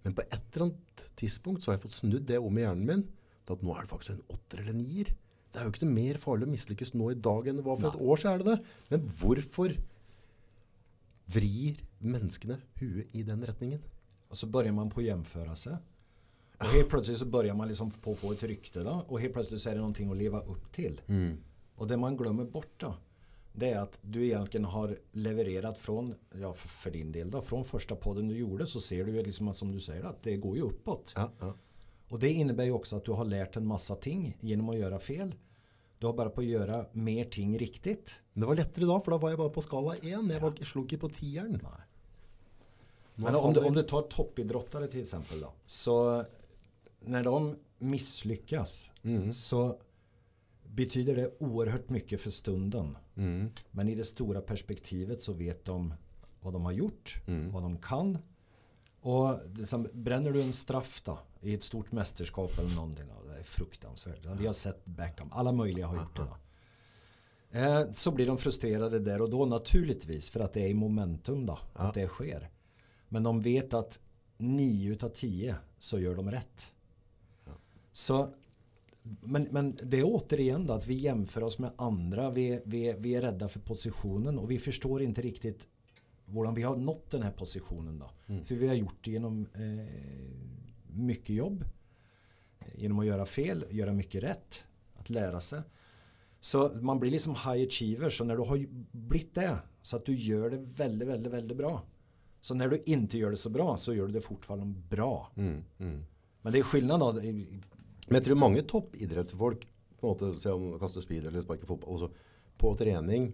[0.04, 2.88] Men på et eller annet tidspunkt så har jeg fått snudd det om i hjernen
[2.88, 3.04] min,
[3.44, 5.12] til at nå er det faktisk en åtter eller nier.
[5.52, 7.80] Det er jo ikke noe mer farlig å mislykkes nå i dag enn det var
[7.82, 8.58] for et år så er det det.
[8.92, 9.76] Men hvorfor
[11.36, 13.82] vrir menneskene huet i den retningen?
[14.30, 15.76] Och så börjar man på att jämföra sig.
[16.58, 19.06] Och helt plötsligt så börjar man liksom på att få ett rykte då.
[19.08, 21.02] Och helt plötsligt så är det någonting att leva upp till.
[21.76, 22.96] Och det man glömmer bort då.
[23.54, 27.64] Det är att du egentligen har levererat från, ja för, för din del då, från
[27.66, 30.38] första podden du gjorde så ser du ju liksom att, som du säger att det
[30.38, 31.14] går ju uppåt.
[31.16, 31.54] Ja, ja.
[32.10, 35.00] Och det innebär ju också att du har lärt en massa ting genom att göra
[35.00, 35.36] fel.
[36.00, 38.20] Du har bara på att göra mer ting riktigt.
[38.34, 40.04] Det var lettere da, for da var jeg bare på skala 1.
[40.04, 41.10] Jeg var, slo ikke på.
[41.22, 41.60] Nej.
[43.16, 45.52] Men om du, om du tar toppidrottare till exempel då.
[45.66, 46.24] Så
[47.00, 48.90] när de misslyckas
[49.34, 49.80] så
[50.76, 52.98] betyder det oerhört mycket för stunden.
[53.72, 55.94] Men i det stora perspektivet så vet de
[56.42, 58.18] vad de har gjort, vad de kan.
[59.02, 63.06] Och det som, bränner du en straff då i ett stort mästerskap eller någonting.
[63.08, 64.26] Då, det är fruktansvärt.
[64.40, 66.22] Vi har sett Beckham, alla möjliga har gjort det.
[66.22, 66.38] Då.
[67.52, 71.46] Eh, så blir de frustrerade där och då naturligtvis för att det är i momentum
[71.46, 72.50] då, att det sker.
[73.10, 74.00] Men de vet att
[74.38, 76.72] 9 utav 10 så gör de rätt.
[77.92, 78.34] Så,
[79.04, 82.32] men, men det är återigen då att vi jämför oss med andra.
[82.32, 85.68] Vi, vi, vi är rädda för positionen och vi förstår inte riktigt
[86.26, 88.12] hur vi har nått den här positionen då.
[88.46, 89.86] För vi har gjort det genom eh,
[90.88, 91.66] mycket jobb.
[92.76, 94.66] Genom att göra fel, göra mycket rätt.
[94.96, 95.62] Att lära sig.
[96.40, 98.10] Så man blir liksom high achiever.
[98.10, 101.84] Så när du har blivit det så att du gör det väldigt, väldigt, väldigt bra.
[102.42, 105.32] Så när du inte gör det så bra så gör du det fortfarande bra.
[106.42, 107.22] Men det är skillnad då.
[108.10, 109.68] Men jeg tror mange toppidrettsfolk
[110.00, 112.10] på en måte, se om de kaster speed eller sparker fotball, altså,
[112.60, 113.30] på trening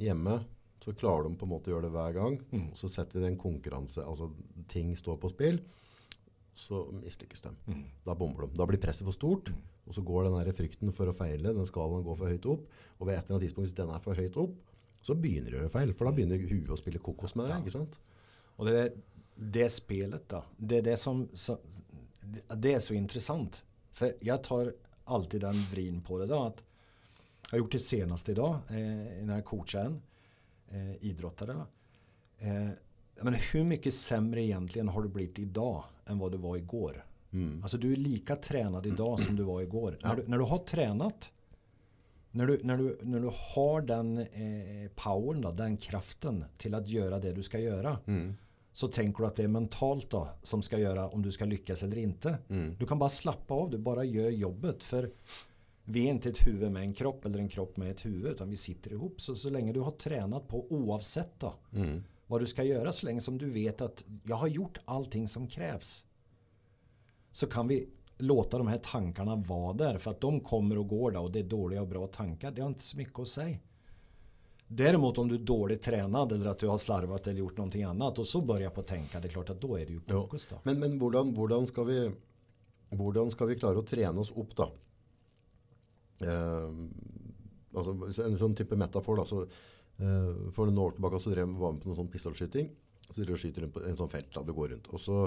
[0.00, 0.40] hjemme
[0.82, 2.38] så klarer de på en måte å gjøre det hver gang.
[2.70, 4.30] Og så setter vi den konkurranse, altså
[4.68, 5.60] ting står på spill,
[6.56, 7.52] så mislykkes de.
[8.04, 8.56] Da bomber de.
[8.58, 9.52] Da blir presset for stort,
[9.86, 12.66] og så går den der frykten for å feile, den skalaen går for høyt opp,
[12.98, 14.56] og ved et eller annet tidspunkt, hvis den er for høyt opp,
[15.06, 17.60] så begynner du å gjøre feil, for da begynner huet å spille kokos med deg,
[17.62, 18.00] ikke sant?
[18.56, 18.92] Och det,
[19.34, 20.44] det spelet då.
[20.56, 21.58] Det är det som så,
[22.56, 23.64] det är så intressant.
[23.96, 26.42] För jag tar alltid den vrin på det då.
[26.42, 26.64] Att
[27.42, 30.00] jag har gjort det senast idag eh, jag coachar en
[30.68, 31.52] eh, idrottare.
[32.38, 32.68] Eh,
[33.20, 37.04] men hur mycket sämre egentligen har du blivit idag än vad du var igår?
[37.62, 39.98] Alltså du är lika tränad idag som du var igår.
[40.02, 41.30] När, du, när du har tränat
[42.30, 46.88] när du, när du, när du har den eh, powern, då, den kraften till att
[46.88, 47.98] göra det du ska göra.
[48.76, 51.82] Så tänker du att det är mentalt då som ska göra om du ska lyckas
[51.82, 52.38] eller inte.
[52.78, 54.82] Du kan bara slappa av, du bara gör jobbet.
[54.82, 55.10] För
[55.84, 58.32] vi är inte ett huvud med en kropp eller en kropp med ett huvud.
[58.32, 59.20] Utan vi sitter ihop.
[59.20, 61.54] Så, så länge du har tränat på oavsett då,
[62.26, 62.92] vad du ska göra.
[62.92, 66.04] Så länge som du vet att jag har gjort allting som krävs.
[67.32, 69.98] Så kan vi låta de här tankarna vara där.
[69.98, 72.50] För att de kommer och går då och det är dåliga och bra tankar.
[72.50, 73.58] Det har inte så mycket att säga.
[74.68, 78.18] Däremot om du är dåligt tränad eller att du har slarvat eller gjort någonting annat
[78.18, 79.20] och så börjar på att tänka.
[79.20, 80.60] Det är klart att då är det ju fokus då.
[80.62, 82.10] Men, men hvordan, hvordan, skal vi,
[82.90, 84.66] hvordan skal vi klare å trene oss opp da?
[86.26, 86.72] Eh,
[87.76, 87.94] altså
[88.26, 89.26] en sånn type metafor da.
[89.28, 89.44] Så,
[90.02, 92.72] eh, for noen år tilbake så drev, var vi på noe sånn pistolskyting.
[93.06, 94.90] Så dere skyter rundt på en sånn felt da, det går rundt.
[94.90, 95.20] Og så,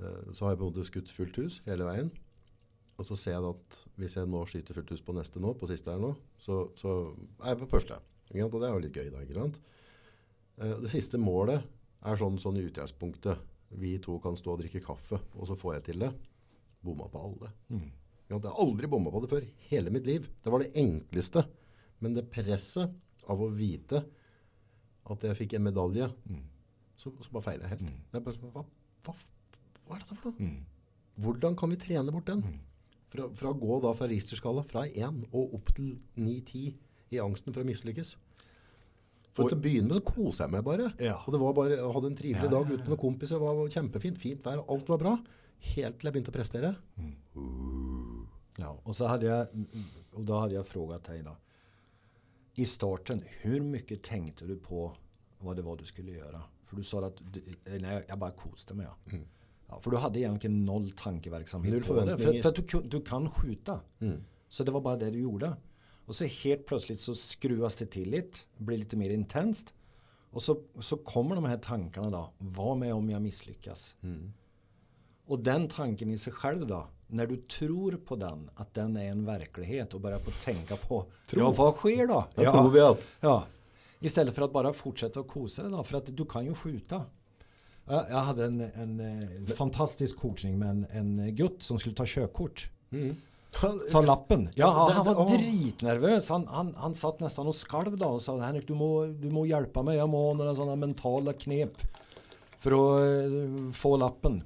[0.00, 2.08] eh, så har jeg på måte skutt fullt hus hele veien.
[2.96, 5.52] Og så ser jeg da at hvis jeg nå skyter fullt hus på neste nå,
[5.60, 8.00] på siste her nå, så, så er jeg på første.
[8.32, 8.54] Ikke sant?
[8.56, 9.58] Og det er jo litt gøy da, ikke sant?
[10.58, 11.62] Eh, Det siste målet
[12.02, 13.38] er sånn, sånn i utgangspunktet.
[13.78, 16.10] Vi to kan stå og drikke kaffe, og så får jeg til det.
[16.84, 17.52] Bomma på alle.
[18.28, 18.42] Sant?
[18.46, 19.44] Jeg har aldri bomma på det før.
[19.68, 20.26] Hele mitt liv.
[20.42, 21.44] Det var det enkleste.
[22.00, 22.90] Men det presset
[23.30, 24.00] av å vite
[25.12, 26.08] at jeg fikk en medalje,
[26.96, 27.92] så, så bare feiler jeg helt.
[28.12, 28.62] Det er bare, hva,
[29.06, 29.14] hva,
[29.86, 30.48] hva er dette for noe?
[31.22, 32.42] Hvordan kan vi trene bort den?
[33.12, 36.72] Fra, fra å gå da fra Richter-skala fra 1 og opp til 9-10
[37.12, 38.16] i angsten for å mislykkes.
[39.32, 40.90] For til å begynne med så koser jeg meg bare.
[41.00, 41.14] Ja.
[41.24, 43.40] Og det var bare, jeg hadde en trivelig Ja, dag ute med noen kompiser.
[43.40, 45.14] Det var kjempefint, fint vær, alt var bra.
[45.72, 46.74] Helt til jeg begynte å prestere.
[48.58, 49.46] Ja, och så hade jag,
[50.12, 51.36] och då hade jag frågat dig då.
[52.54, 54.92] I starten, hur mycket tänkte du på
[55.38, 56.42] vad det var du skulle göra?
[56.66, 57.42] För du sa att, du,
[57.78, 58.86] nej, jag bara kostade mig.
[58.86, 59.18] Ja.
[59.68, 62.18] Ja, för du hade egentligen noll tankeverksamhet Noll på det.
[62.18, 63.80] För, för att du, du kan skjuta.
[64.48, 65.56] Så det var bara det du gjorde.
[66.06, 69.72] Och så helt plötsligt så skruvas det till lite, blir lite mer intensivt.
[70.30, 72.32] Och så, så kommer de här tankarna då.
[72.38, 73.94] Vad med om jag misslyckas?
[75.26, 76.86] Och den tanken i sig själv då.
[77.06, 80.76] När du tror på den, att den är en verklighet och börjar på att tänka
[80.76, 82.26] på Ja, vad sker då?
[82.34, 83.44] Jeg ja, tror vi at ja.
[84.00, 85.84] Istället för att bara fortsätta att kosa dig då.
[85.84, 87.04] För att du kan ju skjuta.
[87.86, 92.04] Jag jag hade en, en eh, fantastisk coachning med en, en gutt som skulle ta
[92.06, 92.70] körkort.
[93.92, 94.48] Ta lappen.
[94.54, 96.28] Ja, han det- var dritnervös.
[96.28, 99.46] Han, han, han satt nästan och skalv då och sa Henrik du må, du må
[99.46, 99.96] hjälpa mig.
[99.96, 101.72] Jag må ha några sådana mentala knep.
[102.58, 103.02] För att
[103.34, 104.42] eh, få lappen.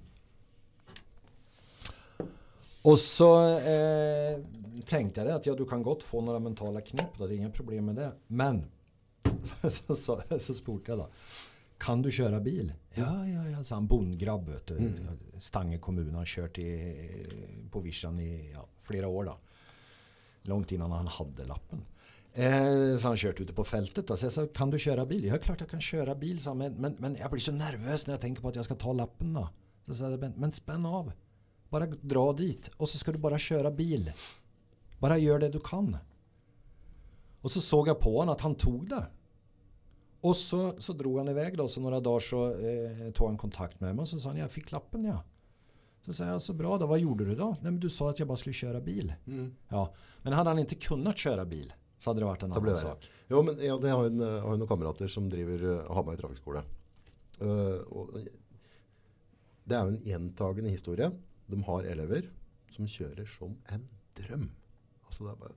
[2.82, 4.38] Och så eh,
[4.86, 7.18] tänkte jag att ja, du kan gott få några mentala knep.
[7.18, 8.12] Då, det är inga problem med det.
[8.26, 8.64] Men
[9.70, 11.06] så, så, så spurte jeg da.
[11.78, 12.70] Kan du kjøre bil?
[12.94, 13.86] Ja, ja, ja, sa han.
[13.86, 14.78] Bondgrabb, vet du.
[15.38, 16.14] Stange kommun.
[16.14, 16.68] Han kjørt i,
[17.70, 19.38] på Vischan i ja, Flera år, då.
[20.42, 21.82] Långt innan han hade lappen.
[22.32, 24.16] Eh, så han kört ute på fältet då.
[24.16, 25.24] Så jag sa, kan du köra bil?
[25.24, 26.54] Ja, klart jag kan köra bil, sa.
[26.54, 28.92] Men, men, men jag blir så nervös när jag tänker på att jag ska ta
[28.92, 29.34] lappen.
[29.34, 29.48] då.
[29.86, 31.12] Så sa jag, men, men av.
[31.68, 32.70] Bara dra dit.
[32.76, 34.12] Och så ska du bara köra bil.
[34.98, 35.96] Bara gör det du kan.
[37.40, 39.06] Och så såg jag på honom att han tog det.
[40.20, 43.80] Och så, så drog han iväg då, så några dagar så eh, tog han kontakt
[43.80, 45.22] med mig och så sa han, jag fick lappen ja.
[46.06, 47.56] Så sa jag, så bra då, vad gjorde du då?
[47.60, 49.14] Nej men du sa att jag bara skulle köra bil.
[49.68, 52.76] Ja, men hade han inte kunnat köra bil så hade det varit en annan det.
[52.76, 53.10] sak.
[53.28, 56.62] Jo, men ja, det har en, eh, har noen kamerater som driver uh, Hamar trafikkskole.
[57.40, 58.16] Uh, og
[59.66, 61.10] det jo en gjentagende historie.
[61.46, 62.28] De har elever
[62.72, 63.86] som kjører som en
[64.18, 64.50] drøm.
[65.06, 65.56] Altså det er bare,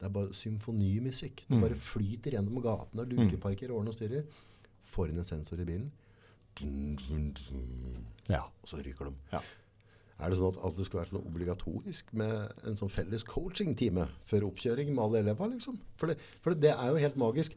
[0.00, 1.44] det er bare symfonimusikk.
[1.48, 4.26] Det bare flyter gjennom gatene og lukeparker og ordner og styrer.
[4.92, 5.88] Får inn en sensor i bilen.
[6.56, 8.04] Dun, dun, dun.
[8.32, 8.42] Ja.
[8.44, 9.16] Og så ryker de.
[9.32, 9.42] Ja.
[10.16, 14.06] Er det sånn at, at det skulle vært sånn obligatorisk med en sånn felles coaching-time
[14.24, 15.76] før oppkjøring med alle elever, liksom?
[16.00, 17.56] For, det, for det, er jo helt magisk.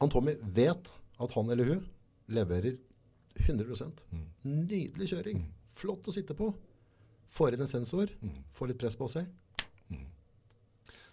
[0.00, 1.84] Han Tommy vet at han eller hun
[2.30, 2.78] leverer
[3.40, 4.02] 100%
[4.42, 5.44] Nydelig kjøring.
[5.76, 6.50] Flott å sitte på.
[7.30, 8.10] Får inn en sensor.
[8.56, 9.28] Får litt press på seg.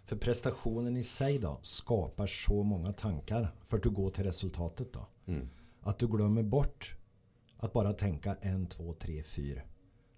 [0.08, 4.94] För prestationen i sig då skapar så många tankar för att du går till resultatet
[4.94, 5.08] då.
[5.82, 6.96] Att du glömmer bort
[7.58, 9.62] att bara tänka en, två, tre, fyra.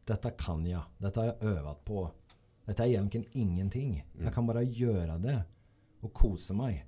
[0.09, 0.81] Detta kan jag.
[0.97, 2.11] Detta har jag övat på.
[2.65, 4.05] Detta är egentligen ingenting.
[4.23, 5.43] Jag kan bara göra det
[5.99, 6.85] och kosa mig.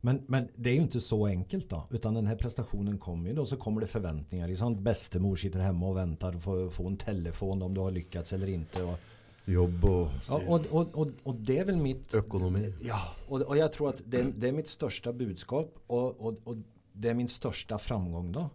[0.00, 1.86] Men, men det är ju inte så enkelt då.
[1.90, 3.46] Utan den här prestationen kommer ju då.
[3.46, 4.48] Så kommer det förväntningar.
[4.48, 8.32] Liksom, bestemor sitter hemma och väntar på att få en telefon om du har lyckats
[8.32, 8.82] eller inte.
[8.82, 8.98] Och,
[9.44, 12.14] Jobb og Ja, och, och, och, och det är väl mitt...
[12.14, 12.74] økonomi.
[12.80, 16.56] Ja, och, och jag tror att det, det är mitt största budskap och, och, och
[16.92, 18.50] det är min största framgång då.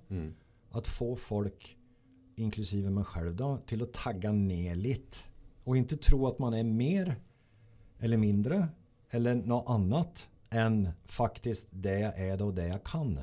[0.71, 1.74] Att få folk,
[2.35, 5.17] inklusive mig själv då, till att tagga ner lite.
[5.63, 7.15] Och inte tro att man är mer
[7.99, 8.67] eller mindre
[9.09, 13.19] eller något annat än faktiskt det jag är och det jag kan.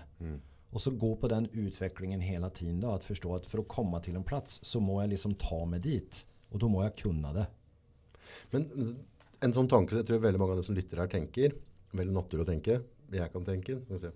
[0.70, 2.90] Och så gå på den utvecklingen hela tiden då.
[2.90, 5.80] Att förstå att för att komma till en plats så må jag liksom ta mig
[5.80, 6.26] dit.
[6.48, 7.46] Och då må jag kunna det.
[8.50, 8.96] Men
[9.40, 11.54] en sånn tanke, jeg tror veldig mange av de som lytter her tenker,
[11.92, 12.80] veldig naturlig å tenke,
[13.12, 14.12] jeg kan se.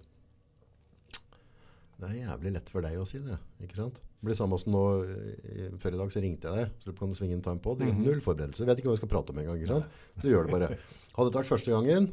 [2.01, 3.95] Det er jævlig lett for deg å si det, ikke sant?
[4.03, 6.93] Det blir samme som nå, i- før i dag så ringte jeg deg, så du
[6.99, 9.31] kan svinge en time på, det er null forberedelse, vet ikke hva vi skal prate
[9.33, 9.87] om en gang, ikke sant?
[10.21, 10.69] Du gjør det bare.
[11.17, 12.11] Hadde dette vært første gangen,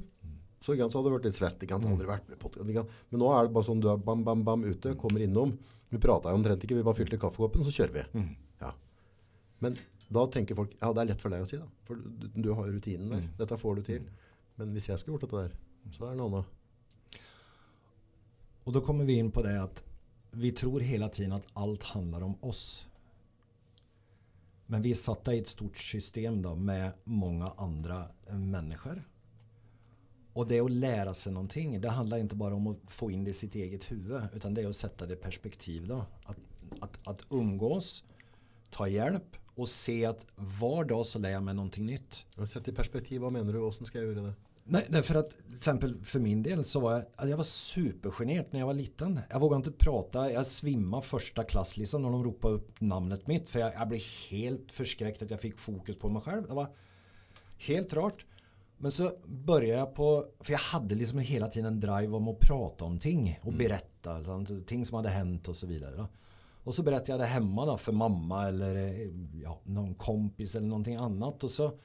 [0.63, 1.89] så, så hadde det vært litt svett, ikke sant?
[1.91, 2.89] Aldri vært med på podcast?
[3.11, 5.57] Men nå er det bare sånn, du er bam, bam, bam ute, kommer innom,
[5.91, 8.05] vi prater jo omtrent ikke, vi bare fylte kaffekoppen, så kjører vi.
[8.63, 8.71] Ja.
[9.59, 9.75] Men
[10.13, 11.67] da tenker folk, ja, det er lett for deg å si da.
[11.83, 13.27] For du, du har rutinen der.
[13.37, 14.07] Dette får du til.
[14.57, 15.55] Men hvis jeg skulle gjort dette der,
[15.91, 16.45] så er det noe annet.
[18.63, 19.83] Och då kommer vi in på det att
[20.31, 22.85] vi tror hela tiden att allt handlar om oss.
[24.65, 29.03] Men vi är satta i ett stort system då med många andra människor.
[30.33, 33.31] Och det att lära sig någonting, det handlar inte bara om att få in det
[33.31, 34.21] i sitt eget huvud.
[34.33, 36.05] Utan det är att sätta det i perspektiv då.
[36.23, 36.37] Att,
[36.79, 38.03] att, att umgås,
[38.69, 42.25] ta hjälp och se att var dag så lär jag mig någonting nytt.
[42.47, 43.59] Sätt i perspektiv, vad menar du?
[43.59, 44.33] Och sen ska jag göra det?
[44.65, 47.43] Nej, nej, för att till exempel för min del så var jag, alltså jag var
[47.43, 49.19] supergenert när jag var liten.
[49.29, 53.49] Jag vågade inte prata, jag svimmade första klass liksom när de ropade upp namnet mitt.
[53.49, 56.47] För jag, jag blev helt förskräckt att jag fick fokus på mig själv.
[56.47, 56.69] Det var
[57.57, 58.25] helt rart.
[58.77, 62.39] Men så började jag på, för jag hade liksom hela tiden en drive om att
[62.39, 64.23] prata om ting och berätta.
[64.23, 65.95] sånt, ting som hade hänt och så vidare.
[65.95, 66.07] Då.
[66.63, 69.09] Och så berättade jag det hemma då för mamma eller
[69.43, 71.43] ja, någon kompis eller någonting annat.
[71.43, 71.79] Och så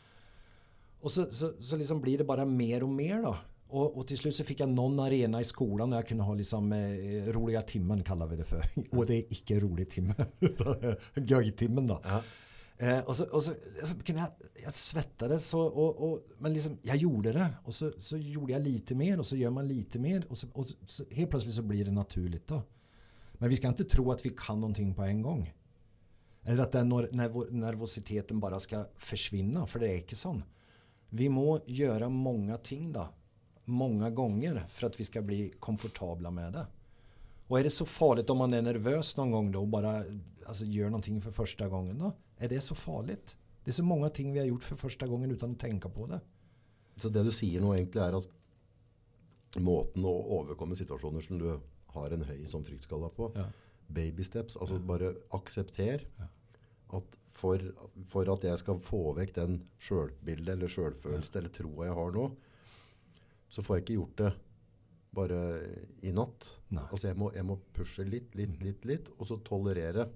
[1.01, 3.37] och så, så, så liksom blir det bara mer och mer då.
[3.69, 6.35] Och, och till slut så fick jag någon arena i skolan där jag kunde ha
[6.35, 8.65] liksom eh, roliga timmen kallar vi det för.
[8.91, 10.15] Och det är icke rolig timme.
[11.15, 12.03] Göjtimmen då.
[12.79, 14.31] Eh, och så, och så, så kunde jag,
[14.63, 17.49] jag svettades och, och, och, men liksom jag gjorde det.
[17.65, 20.25] Och så, så gjorde jag lite mer och så gör man lite mer.
[20.29, 22.63] Och, så, och så, helt plötsligt så blir det naturligt då.
[23.33, 25.55] Men vi ska inte tro att vi kan någonting på en gång.
[26.43, 26.89] Eller att den
[27.51, 29.67] nervositeten bara ska försvinna.
[29.67, 30.43] För det är inte sån.
[31.11, 33.09] Vi må göra många ting då.
[33.65, 36.67] Många gånger för att vi ska bli komfortabla med det.
[37.47, 40.05] Och är det så farligt om man är nervös någon gång då och bara
[40.47, 42.13] alltså, gör någonting för första gången då?
[42.37, 43.37] Är det så farligt?
[43.65, 46.07] Det är så många ting vi har gjort för första gången utan att tänka på
[46.07, 46.21] det.
[46.97, 48.29] Så det du sier nå egentlig er at
[49.63, 51.61] måten å overkomme situasjoner som du
[51.95, 53.45] har en høy som fryktskala på, Ja.
[53.87, 56.05] baby steps, altså bare aksepter
[56.97, 57.63] at for,
[58.11, 62.29] for at jeg skal få vekk den selvbildet eller selvfølelse eller troa jeg har nå,
[63.49, 64.31] så får jeg ikke gjort det
[65.19, 65.41] bare
[66.05, 66.49] i natt.
[66.75, 66.85] Nei.
[66.85, 70.09] Altså jeg må, jeg må pushe litt, litt, litt, litt, og så tolerere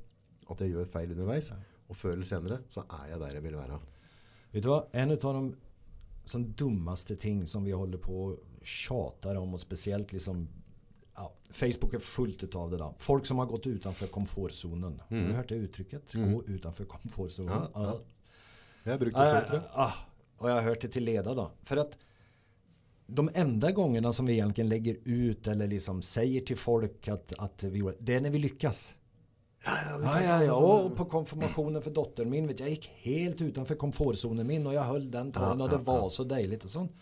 [0.53, 1.53] at jeg gjør feil underveis.
[1.89, 3.79] Og før eller senere så er jeg der jeg vil være.
[4.53, 4.91] Vet du vad?
[4.93, 5.45] En av de
[6.29, 10.49] som dummaste ting som vi håller på och tjatar om och speciellt liksom
[11.17, 12.95] ja, Facebook är fullt utav det där.
[12.99, 15.03] Folk som har gått utanför komfortzonen.
[15.09, 16.13] Har du hört det uttrycket?
[16.13, 17.53] Gå utanför komfortzonen.
[17.53, 17.85] Ja, ja.
[17.85, 18.01] Ja.
[18.85, 19.63] Jeg har brukt det jeg.
[19.73, 19.93] ah,
[20.39, 21.51] och jag har hört det till leda då.
[21.65, 21.99] För att
[23.07, 27.65] de enda gångerna som vi egentligen lägger ut eller liksom säger till folk att, att
[27.65, 28.95] vi gjorde, det är när vi lyckas.
[29.65, 30.55] Ja, ja, ja.
[30.55, 34.75] Och på konfirmationen för dottern min, vet jag, jag gick helt utanför komfortzonen min och
[34.75, 36.11] jag höll den talen Ja, och det ja, var ja.
[36.11, 36.93] så dejligt och sånt.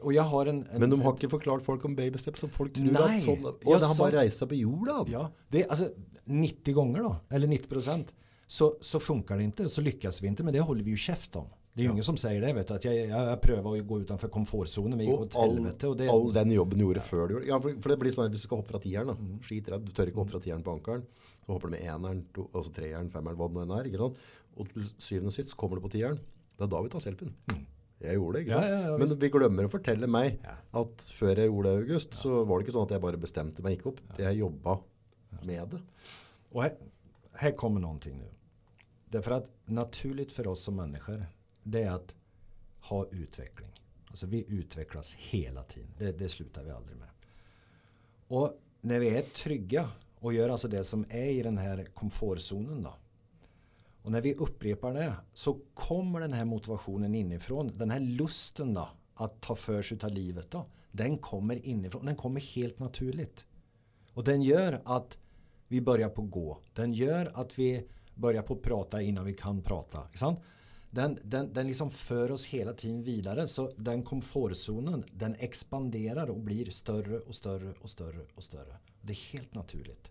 [0.00, 0.66] Och jag har en...
[0.70, 3.42] en Men de har ikke forklart folk om babysteps, så folk tror Nei, at sånn
[3.44, 5.04] ja, det har bare reist på jorda.
[5.12, 5.90] Ja, det är alltså
[6.24, 8.14] 90 gånger då, eller 90 procent,
[8.46, 11.36] så, så funkar det inte, så lyckas vi inte, men det håller vi ju käft
[11.36, 11.46] om.
[11.74, 13.86] Det är ju ingen som säger det, vet du, att jag, jag, jag prövar att
[13.86, 15.88] gå utanför komfortzonen, Og åt all, helvete.
[15.88, 18.14] Och det, all den jobben du gjorde før du gjorde Ja, for, for det blir
[18.14, 19.16] sånn at hvis du skal hoppe fra tieren, da.
[19.18, 19.40] Mm.
[19.42, 19.82] Skitredd.
[19.82, 21.02] Du tør ikke hoppe fra tieren på ankeren.
[21.42, 23.88] Så hopper du med eneren, to, altså treeren, femmeren, hva det nå enn er.
[23.90, 24.22] Ikke sant?
[24.54, 26.22] Og til syvende og sist så kommer du på tieren.
[26.54, 27.34] Det er da vi tar selfien.
[28.00, 28.62] Jeg gjorde det, ikke Mm.
[28.62, 28.84] Ja, sant?
[28.84, 30.40] ja, ja, Men vi glemmer å fortelle meg
[30.72, 33.16] at før jeg gjorde det i august, så var det ikke sånn at jeg bare
[33.16, 34.00] bestemte meg ikke opp.
[34.18, 34.78] Jeg jobba
[35.42, 35.80] med det.
[36.50, 36.74] Och här,
[37.32, 38.28] här kommer någonting nu.
[39.08, 41.26] Därför att naturligt för oss som människor,
[41.62, 42.14] det är att
[42.80, 43.70] ha utveckling.
[44.08, 45.90] Alltså vi utvecklas hela tiden.
[45.98, 47.08] Det, det slutar vi aldrig med.
[48.28, 52.82] Och när vi är trygga och gör alltså det som är i den här komfortzonen
[52.82, 52.94] då.
[54.04, 57.72] Och när vi upprepar det så kommer den här motivationen inifrån.
[57.74, 60.66] Den här lusten då att ta för sig av livet då.
[60.92, 62.06] Den kommer inifrån.
[62.06, 63.46] Den kommer helt naturligt.
[64.12, 65.18] Och den gör att
[65.68, 66.58] vi börjar på gå.
[66.74, 70.08] Den gör att vi börjar på prata innan vi kan prata.
[70.14, 70.40] Sant?
[70.90, 73.48] Den, den, den liksom för oss hela tiden vidare.
[73.48, 78.76] Så den komfortzonen den expanderar och blir större och större och större och större.
[79.02, 80.10] Det är helt naturligt.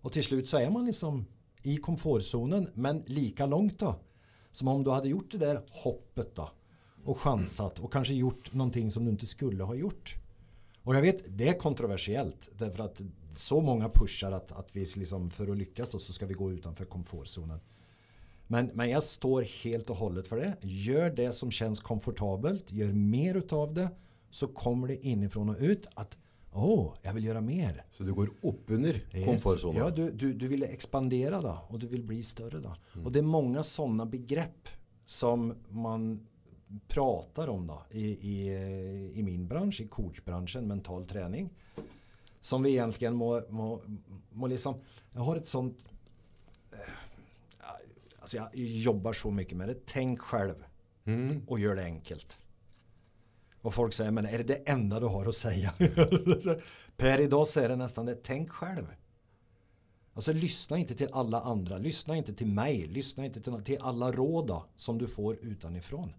[0.00, 1.26] Och till slut så är man liksom
[1.66, 4.00] i komfortzonen men lika långt då.
[4.52, 6.50] Som om du hade gjort det där hoppet då.
[7.04, 10.14] Och chansat och kanske gjort någonting som du inte skulle ha gjort.
[10.82, 12.50] Och jag vet, det är kontroversiellt.
[12.58, 13.02] Därför att
[13.32, 16.52] så många pushar att, att vi liksom, för att lyckas då, så ska vi gå
[16.52, 17.60] utanför komfortzonen.
[18.46, 20.56] Men, men jag står helt och hållet för det.
[20.60, 22.72] Gör det som känns komfortabelt.
[22.72, 23.88] Gör mer utav det.
[24.30, 26.16] Så kommer det inifrån och ut att
[26.56, 27.84] åh, jag vill göra mer.
[27.90, 29.24] Så du går oppunder Yes.
[29.24, 29.76] komfortzonen.
[29.78, 32.76] Ja, du, du, du vill expandera då och du vill bli större då.
[32.94, 33.06] Mm.
[33.06, 34.68] Och det är många sådana begrepp
[35.04, 36.26] som man
[36.88, 38.48] pratar om då i, i,
[39.14, 41.50] i min bransch, i coachbranschen, mental träning.
[42.40, 43.80] Som vi egentligen må, må,
[44.32, 44.74] må liksom,
[45.12, 45.88] jag har ett sånt,
[46.72, 46.78] eh,
[48.20, 50.54] alltså jag jobbar så mycket med det, tänk själv
[51.08, 51.42] Mm.
[51.46, 52.38] och gör det enkelt.
[53.66, 55.72] Och folk säger, men är det det enda du har att säga?
[56.96, 58.86] per idag är det nästan det, tänk själv.
[60.14, 64.12] Alltså lyssna inte till alla andra, lyssna inte till mig, lyssna inte till, till alla
[64.12, 66.12] råd som du får utanifrån.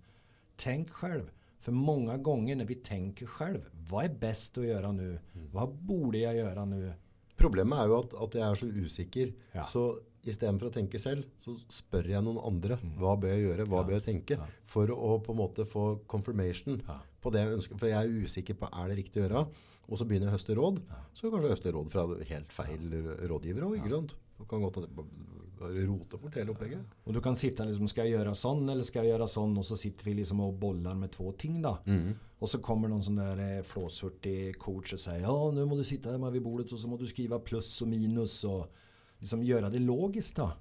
[0.56, 1.32] Tänk själv.
[1.60, 5.20] För många gånger när vi tänker själv, vad är bäst att göra nu?
[5.52, 6.94] Vad borde jag göra nu?
[7.38, 9.34] Problemet er jo at, at jeg er så usikker.
[9.54, 9.64] Ja.
[9.64, 9.82] Så
[10.26, 12.80] istedenfor å tenke selv, så spør jeg noen andre.
[12.98, 13.68] Hva bør jeg gjøre?
[13.70, 13.88] Hva Ja.
[13.88, 14.38] bør jeg tenke?
[14.42, 14.48] Ja.
[14.66, 16.82] For å på måte få confirmation.
[17.28, 17.82] På det jeg ønsker.
[17.82, 19.46] For jeg er usikker på er det riktig å gjøre.
[19.88, 20.82] Og så begynner jeg å høste råd.
[21.16, 22.98] Så kanskje jeg høster råd fra helt feil
[23.32, 24.18] rådgivere òg, ikke sant?
[24.38, 24.82] Det kan godt
[25.62, 26.80] roter bort hele opplegget.
[27.04, 29.58] Och du kan sitta liksom, ska jag göra sån eller ska jag göra sån?
[29.58, 31.78] Och så sitter vi liksom och bollar med två ting då.
[32.40, 35.84] Och så kommer någon sån där eh, flåshurtig coach och säger ja nu må du
[35.84, 38.74] sitta hemma vid bordet och så må du skriva plus och minus och
[39.20, 40.52] liksom göra det logiskt då.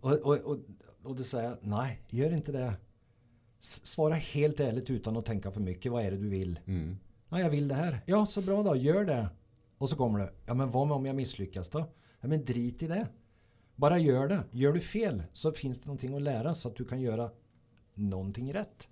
[0.00, 0.58] Och, och, och,
[1.02, 2.74] och det säger nej gör inte det.
[3.64, 5.92] Svara helt ärligt utan att tänka för mycket.
[5.92, 6.60] Vad är det du vill?
[7.28, 8.00] Ja, jag vill det här.
[8.06, 8.76] Ja, så bra då.
[8.76, 9.28] Gör det.
[9.78, 10.32] Och så kommer det.
[10.46, 11.78] Ja, men vad om jag misslyckas då?
[12.20, 13.06] Ja, men drit i det.
[13.76, 14.44] Bara gör det.
[14.50, 17.30] Gör du fel så finns det någonting att lära så att du kan göra
[17.94, 18.88] någonting rätt.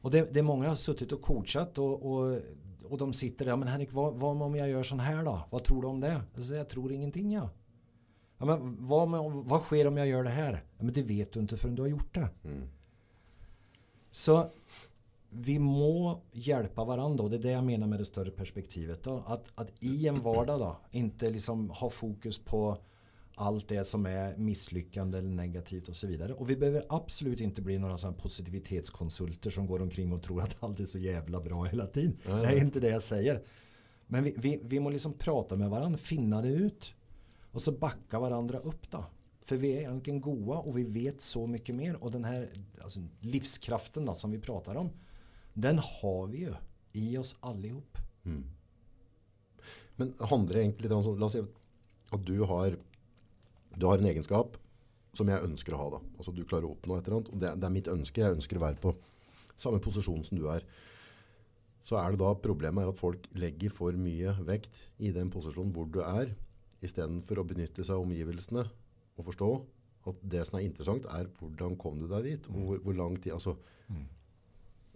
[0.00, 2.40] Och det, det är många har suttit och coachat och, och,
[2.84, 3.56] och de sitter där.
[3.56, 5.40] Men Henrik, vad, vad om jag gör sån här då?
[5.50, 6.22] Vad tror du om det?
[6.34, 7.50] Säger, jag tror ingenting ja.
[8.38, 9.10] ja men vad,
[9.44, 10.52] vad sker om jag gör det här?
[10.76, 12.28] Ja, men det vet du inte förrän du har gjort det.
[14.14, 14.50] Så
[15.30, 19.02] vi må hjälpa varandra och det är det jag menar med det större perspektivet.
[19.02, 19.22] Då.
[19.26, 22.78] Att, att i en vardag då, inte liksom ha fokus på
[23.34, 26.34] allt det som är misslyckande eller negativt och så vidare.
[26.34, 30.62] Och vi behöver absolut inte bli några sådana positivitetskonsulter som går omkring och tror att
[30.62, 32.16] allt är så jävla bra hela tiden.
[32.26, 33.42] Nej, Det är inte det jag säger.
[34.06, 36.94] Men vi, vi, vi må liksom prata med varandra, finna det ut.
[37.50, 39.04] Och så backa varandra upp då.
[39.44, 42.02] För vi är egentligen goa och vi vet så mycket mer.
[42.04, 42.50] Och den här
[42.82, 44.90] alltså, livskraften då, som vi pratar om.
[45.52, 46.54] Den har vi ju
[46.92, 47.98] i oss allihop.
[48.24, 48.44] Mm.
[49.96, 51.36] Men handlar det egentligen lite om sånn, la oss
[52.24, 52.78] du har,
[53.74, 54.56] du har en egenskap
[55.12, 56.00] som jag önskar att ha då.
[56.16, 58.62] Alltså du klarar upp oppnå et eller det, det är mitt önske, jag önskar att
[58.62, 58.94] vara på
[59.56, 60.64] samma position som du är.
[61.82, 65.72] Så är det då problemet är att folk lägger för mycket vikt i den position
[65.72, 66.34] där du är.
[66.80, 68.70] Istället för att benytta sig av omgivelserna
[69.16, 69.50] og forstå
[70.10, 73.16] at det som er interessant, er hvordan kom du deg dit, og hvor, hvor lang
[73.22, 73.56] tid altså,
[73.88, 74.04] mm.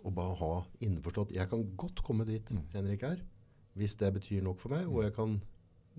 [0.07, 0.51] Og bare ha
[0.87, 2.61] innforstått Jeg kan godt komme dit mm.
[2.73, 3.17] Henrik er,
[3.75, 5.41] hvis det betyr nok for meg, og jeg kan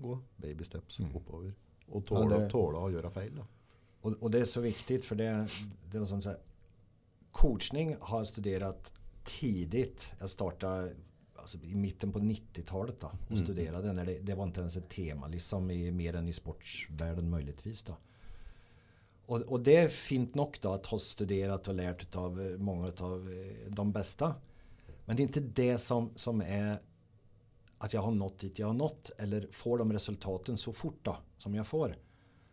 [0.00, 1.10] gå baby steps mm.
[1.16, 1.50] oppover.
[1.88, 3.34] Og tåle, ja, det, tåle å gjøre feil.
[3.36, 3.44] da.
[4.00, 5.48] Och, och, det är så viktigt för det,
[5.90, 6.38] det är som så här,
[7.32, 8.92] coachning har jag studerat
[9.24, 10.12] tidigt.
[10.18, 10.92] Jag startade
[11.34, 13.44] alltså, i mitten på 90-talet då, och mm.
[13.44, 13.92] studerade.
[13.92, 17.82] När det, det, var inte ens ett tema, liksom i, mer än i sportsvärlden möjligtvis.
[17.82, 17.96] Då.
[19.30, 22.92] Och, och, det är fint nog då att ha studerat och lärt av eh, många
[22.96, 24.34] av eh, de bästa.
[25.04, 26.80] Men det är inte det som, som är
[27.78, 31.16] att jag har nått dit jag har nått eller får de resultaten så fort då,
[31.38, 31.96] som jag får.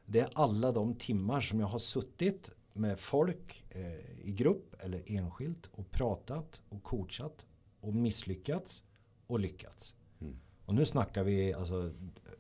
[0.06, 5.04] Det är alla de timmar som jag har suttit med folk eh, i grupp eller
[5.06, 7.46] enskilt och pratat och coachat
[7.82, 8.84] och misslyckats
[9.28, 9.96] och lyckats.
[10.22, 10.40] Mm.
[10.66, 11.92] Och nu snackar vi alltså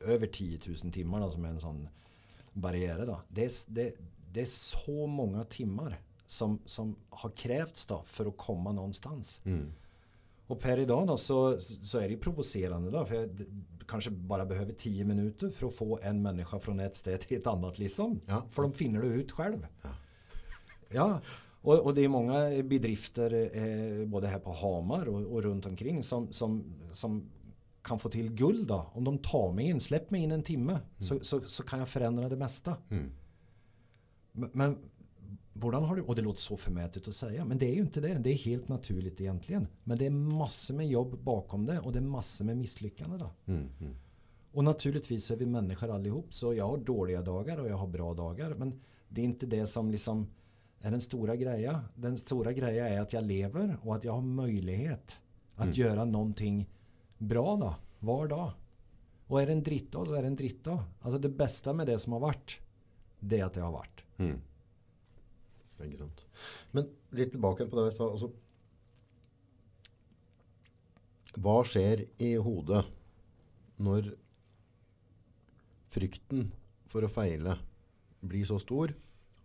[0.02, 1.90] över 10 000 timmar då, som är en sån
[2.54, 3.06] barriär.
[3.06, 3.22] Då.
[3.28, 3.94] Det, är, det,
[4.38, 9.42] det är så många timmar som, som har krävts då för att komma någonstans.
[9.44, 9.74] Mm.
[10.48, 13.06] Och per idag då så, så är det provocerande då.
[13.06, 13.30] För jag
[13.88, 17.48] kanske bara behöver tio minuter för att få en människa från ett ställe till ett
[17.48, 18.22] annat liksom.
[18.26, 18.44] Ja.
[18.50, 19.68] För de finner du ut själv.
[19.82, 19.90] Ja.
[20.90, 21.22] ja.
[21.62, 26.04] Och, och, det är många bedrifter eh, både här på Hamar och, och, runt omkring
[26.04, 27.30] som, som, som
[27.82, 28.86] kan få till guld då.
[28.94, 30.84] Om de tar mig in, släpp mig in en timme mm.
[31.00, 32.76] så, så, så, kan jag förändra det mesta.
[32.90, 33.12] Mm.
[34.54, 34.78] Men
[35.60, 38.02] Hvordan har du, och det låter så förmätet att säga, men det är ju inte
[38.02, 38.14] det.
[38.14, 39.68] Det är helt naturligt egentligen.
[39.84, 43.20] Men det är massor med jobb bakom det och det är massor med misslyckanden.
[43.20, 43.30] Då.
[43.46, 43.96] Mm, mm.
[44.52, 46.34] Och naturligtvis är vi människor allihop.
[46.34, 48.54] Så jag har dåliga dagar och jag har bra dagar.
[48.54, 50.28] Men det är inte det som liksom
[50.80, 51.80] är den stora grejen.
[51.96, 55.20] Den stora grejen är att jag lever och att jag har möjlighet
[55.56, 55.74] att mm.
[55.74, 56.70] göra någonting
[57.18, 58.52] bra då, var dag.
[59.28, 60.84] Och är det en drittdag så är det en drittdag.
[61.02, 62.58] Alltså det bästa med det som har varit,
[63.20, 64.07] det är att det har varit.
[64.18, 64.38] Mm.
[65.86, 66.24] Ikke sant.
[66.74, 68.10] Men litt tilbake på det jeg sa.
[68.10, 68.32] Altså,
[71.38, 72.82] hva skjer i hodet
[73.86, 74.10] når
[75.94, 76.48] frykten
[76.90, 77.58] for å feile
[78.26, 78.94] blir så stor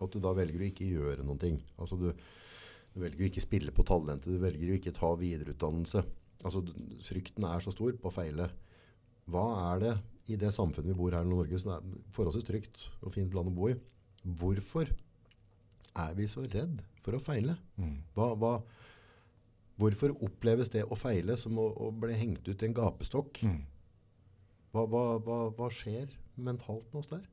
[0.03, 1.61] at du da velger å ikke gjøre noen ting?
[1.77, 2.09] Altså du,
[2.95, 6.05] du velger å ikke spille på talentet, du velger å ikke ta videreutdannelse.
[6.43, 6.73] Altså du,
[7.05, 8.49] Frykten er så stor på å feile.
[9.31, 9.95] Hva er det
[10.33, 13.53] i det samfunnet vi bor her i Norge, som er forholdsvis trygt og fint land
[13.53, 13.77] å bo i,
[14.23, 14.89] hvorfor
[15.93, 17.57] er vi så redd for å feile?
[17.77, 17.99] Mm.
[18.17, 18.55] Hva, hva,
[19.81, 23.43] hvorfor oppleves det å feile som å, å bli hengt ut i en gapestokk?
[23.47, 23.61] Mm.
[24.73, 27.25] Hva, hva, skjer mentalt med oss der?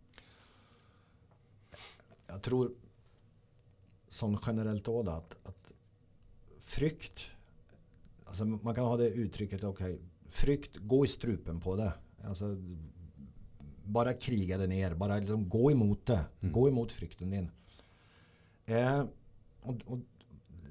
[2.29, 2.73] Jeg tror
[4.11, 5.73] sånn generelt òg at, at
[6.65, 7.27] frykt
[8.29, 9.79] altså Man kan ha det uttrykket ok,
[10.29, 11.89] frykt, gå i strupen på det.
[12.29, 12.51] Altså,
[13.89, 14.97] bare krige det ned.
[14.97, 16.25] Bare liksom, gå imot det.
[16.41, 16.53] Mm.
[16.53, 17.51] Gå imot frykten din.
[18.65, 19.05] Eh,
[19.61, 19.99] och, och,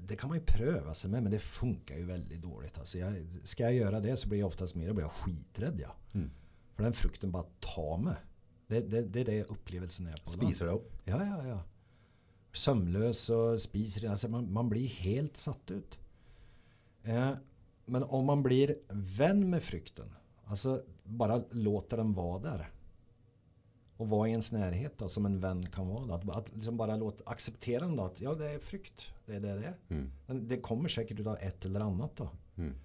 [0.07, 2.77] det kan man ju pröva sig med men det funkar ju väldigt dåligt.
[2.77, 5.79] Alltså jag, ska jag göra det så blir jag oftast mer blir jag skiträdd.
[5.79, 5.95] Ja.
[6.13, 6.31] Mm.
[6.75, 8.15] För den frukten bara tar mig.
[8.67, 10.29] Det, det, det är det upplevelsen är på.
[10.29, 10.91] Spiser det upp?
[11.05, 11.63] Ja, ja, ja.
[12.53, 14.09] Sömnlös och spiser.
[14.09, 15.99] Alltså man, man blir helt satt ut.
[17.03, 17.31] Eh,
[17.85, 20.13] men om man blir vän med frukten.
[20.45, 22.69] Alltså bara låter den vara där
[23.99, 26.05] och vara i ens närhet då, som en vän kan vara.
[26.05, 26.13] Då.
[26.13, 29.11] Att, att liksom bara låta, acceptera ändå att ja, det är frykt.
[29.25, 29.77] Det är det det är.
[29.89, 30.11] Mm.
[30.25, 32.29] Men det kommer säkert av ett eller annat då.
[32.57, 32.75] Mm.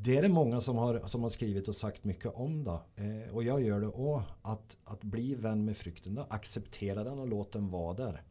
[0.00, 2.82] Det är det många som har, som har skrivit och sagt mycket om då.
[2.96, 4.22] Eh, och jag gör det också.
[4.42, 6.26] Att, att bli vän med frykten då.
[6.30, 8.22] Acceptera den och låt den vara där.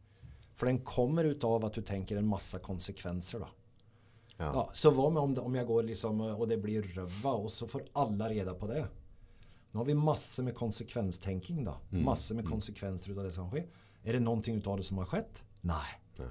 [0.54, 3.48] För den kommer utav att du tänker en massa konsekvenser då.
[4.36, 4.44] Ja.
[4.54, 7.52] ja så vad med om, det, om jag går liksom och det blir röva och
[7.52, 8.86] så får alla reda på det.
[9.70, 11.76] Nu har vi massor med konsekvenstänking då.
[11.90, 12.04] Mm.
[12.04, 12.52] Massor med mm.
[12.52, 13.66] konsekvenser av det som sker.
[14.02, 15.44] Är det någonting av det som har skett?
[15.60, 15.76] Nej.
[16.18, 16.28] Nej.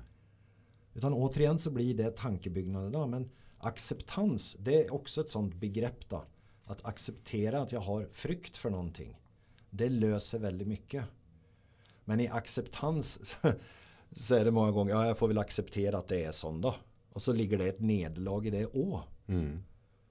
[0.94, 3.08] Utan återigen så blir det tankebyggnader då.
[3.08, 6.24] Men acceptans, det är också ett sånt begrepp då.
[6.66, 9.20] Att acceptera att jag har frykt för någonting.
[9.70, 11.06] Det löser väldigt mycket.
[12.06, 13.36] Men i acceptans
[14.12, 16.76] så är det många gånger, ja jag får väl acceptera att det är sånt då.
[17.10, 19.02] Och så ligger det ett nederlag i det å.
[19.28, 19.64] Mm.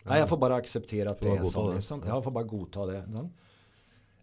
[0.09, 1.73] Nej, jag får bara acceptera att det är så.
[1.73, 2.03] Liksom.
[2.07, 3.29] Jag får bara godta det.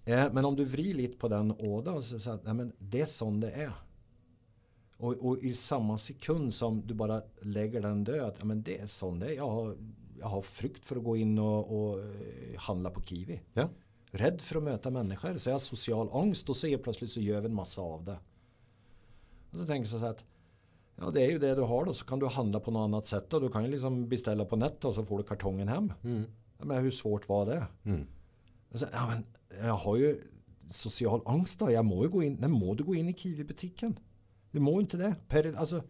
[0.05, 3.05] Eh, men om du vrider lite på den ådan så säger att men det är
[3.05, 3.73] sån det är.
[4.97, 8.85] Och, och, i samma sekund som du bara lägger den död, ja, men det är
[8.85, 9.31] sån det är.
[9.31, 9.77] Jag har
[10.19, 13.41] jag har frukt för att gå in och, och eh, handla på Kiwi.
[13.53, 13.69] Ja.
[14.11, 15.37] Rädd för att möta människor.
[15.37, 18.03] Så jag har social ångest och så är plötsligt så gör vi en massa av
[18.03, 18.17] det.
[19.51, 20.25] Och så tänker jag så att
[20.95, 23.05] Ja det är ju det du har då så kan du handla på något annat
[23.05, 25.93] sätt och du kan ju liksom beställa på nätet och så får du kartongen hem.
[26.03, 26.23] Mm.
[26.57, 27.67] Ja, men hur svårt var det?
[27.83, 28.07] Mm.
[28.71, 29.25] Så, ja, men
[29.67, 30.21] jag har ju
[30.69, 31.71] social ångest då.
[31.71, 32.37] Jag må ju gå in.
[32.39, 33.99] Nej, må du gå in i Kiwi-butiken?
[34.51, 35.15] Du må inte det.
[35.27, 35.83] Per, alltså,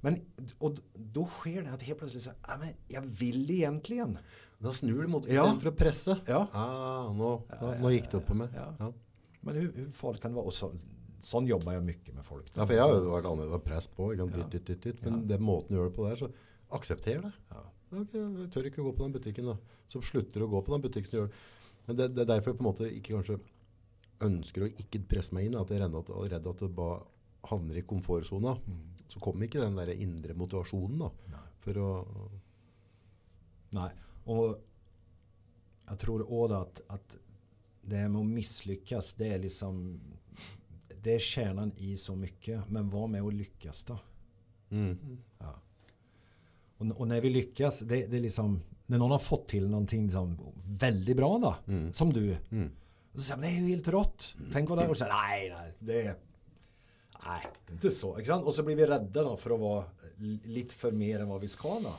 [0.00, 0.20] men
[0.58, 4.18] och då sker det att helt plötsligt så, ja, men jag vill egentligen.
[4.58, 5.32] Då snur du mot Ja.
[5.32, 6.16] istället för att pressa.
[6.26, 6.46] Ja.
[6.52, 8.48] Ah, nå, nå, nå gick det upp på mig.
[8.54, 8.74] Ja.
[8.78, 8.92] Ja.
[9.40, 10.46] Men hur, hur farligt kan det vara?
[10.46, 10.72] Och så,
[11.24, 12.50] sån jobbar jag mycket med folk.
[12.56, 14.08] Ja, for jeg har jo vært annerledes og press på.
[14.18, 14.36] Sant?
[14.36, 14.46] Ja.
[14.52, 15.02] Dytt, dytt, dytt.
[15.02, 15.26] Men Ja.
[15.36, 16.30] den måten du gjør det på der, så
[16.78, 17.32] aksepter det.
[17.50, 17.62] Ja.
[17.92, 19.56] Ok, jeg tør ikke gå på den butikken da.
[19.88, 21.32] Så slutter du å gå på den butikken gjør.
[21.86, 23.40] Men det, det er derfor jeg på en måte ikke kanskje
[24.22, 25.56] ønsker å ikke presse meg inn.
[25.60, 27.02] At jeg er redd at, og du bare
[27.50, 28.56] havner i komfortzona.
[29.08, 31.10] Så kommer ikke den der indre motivasjonen da.
[31.34, 31.48] Nej.
[31.60, 31.90] For å...
[33.72, 33.90] Nej.
[34.24, 34.58] Och
[35.88, 37.16] jag tror också att, att
[37.82, 40.00] det här med att misslyckas, det är liksom
[41.02, 42.68] det är kärnan i så mycket.
[42.68, 43.98] Men vad med att lyckas då?
[44.70, 45.18] Mm.
[45.38, 45.54] Ja.
[46.76, 50.04] Och, och när vi lyckas, det, det är liksom när någon har fått till någonting
[50.04, 50.38] liksom
[50.80, 51.92] väldigt bra då, Mm.
[51.92, 52.36] som du.
[52.50, 52.70] Mm.
[53.12, 54.34] Och så säger man, det är ju helt rått.
[54.52, 54.90] Tänk vad det är.
[54.90, 56.14] Och så säger nej, nej, det är
[57.26, 58.24] nej, inte så.
[58.24, 58.46] Sant?
[58.46, 59.84] Och så blir vi rädda då för att vara
[60.16, 61.92] li- lite för mer än vad vi ska då.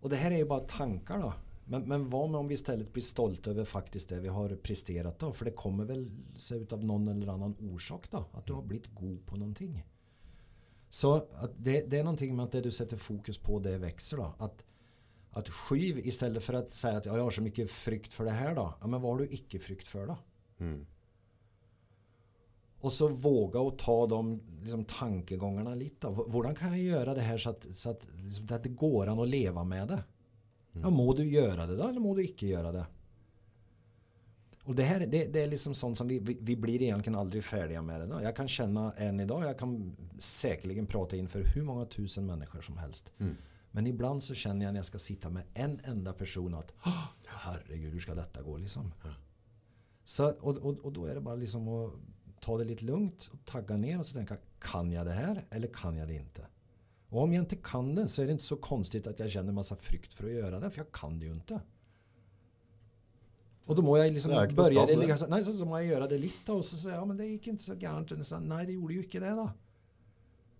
[0.00, 1.32] Och det här är ju bara tankar då.
[1.68, 5.18] Men, men vad med om vi istället blir stolta över faktiskt det vi har presterat
[5.18, 5.32] då?
[5.32, 8.24] För det kommer väl se ut av någon eller annan orsak då.
[8.32, 9.84] Att du har blivit god på någonting.
[10.88, 14.34] Så det, det är någonting med att det du sätter fokus på det växer då.
[14.38, 14.64] Att,
[15.30, 18.30] att skyv istället för att säga att ja, jag har så mycket frykt för det
[18.30, 18.74] här då.
[18.80, 20.16] Ja, men vad har du icke frykt för då?
[20.58, 20.86] Mm.
[22.80, 26.08] Och så våga och ta de liksom, tankegångarna lite.
[26.08, 29.28] Hur kan jag göra det här så att, så att, liksom, det går an att
[29.28, 30.04] leva med det?
[30.82, 32.86] Ja, må du göra det då eller må du icke göra det?
[34.64, 37.44] Och det här det, det är liksom sånt som vi, vi, vi blir egentligen aldrig
[37.44, 38.06] färdiga med det.
[38.06, 38.22] Då.
[38.22, 42.76] Jag kan känna än idag, jag kan säkerligen prata inför hur många tusen människor som
[42.78, 43.10] helst.
[43.18, 43.36] Mm.
[43.70, 47.04] Men ibland så känner jag när jag ska sitta med en enda person att "Åh,
[47.26, 48.92] herregud hur ska detta gå liksom.
[50.04, 51.92] Så, och, och, och då är det bara liksom att
[52.40, 55.68] ta det lite lugnt och tagga ner och så tänka kan jag det här eller
[55.68, 56.46] kan jag det inte?
[57.16, 59.52] Och om jag inte kan det så är det inte så konstigt att jag känner
[59.52, 61.60] massa frykt för att göra det för jag kan det ju inte.
[63.64, 66.06] Och då må jag liksom Det börja det, liksom, nej, så, så må jag göra
[66.06, 67.74] det lite och så säga ja men det gick inte så
[68.24, 69.50] så, Nej det gjorde ju inte det då.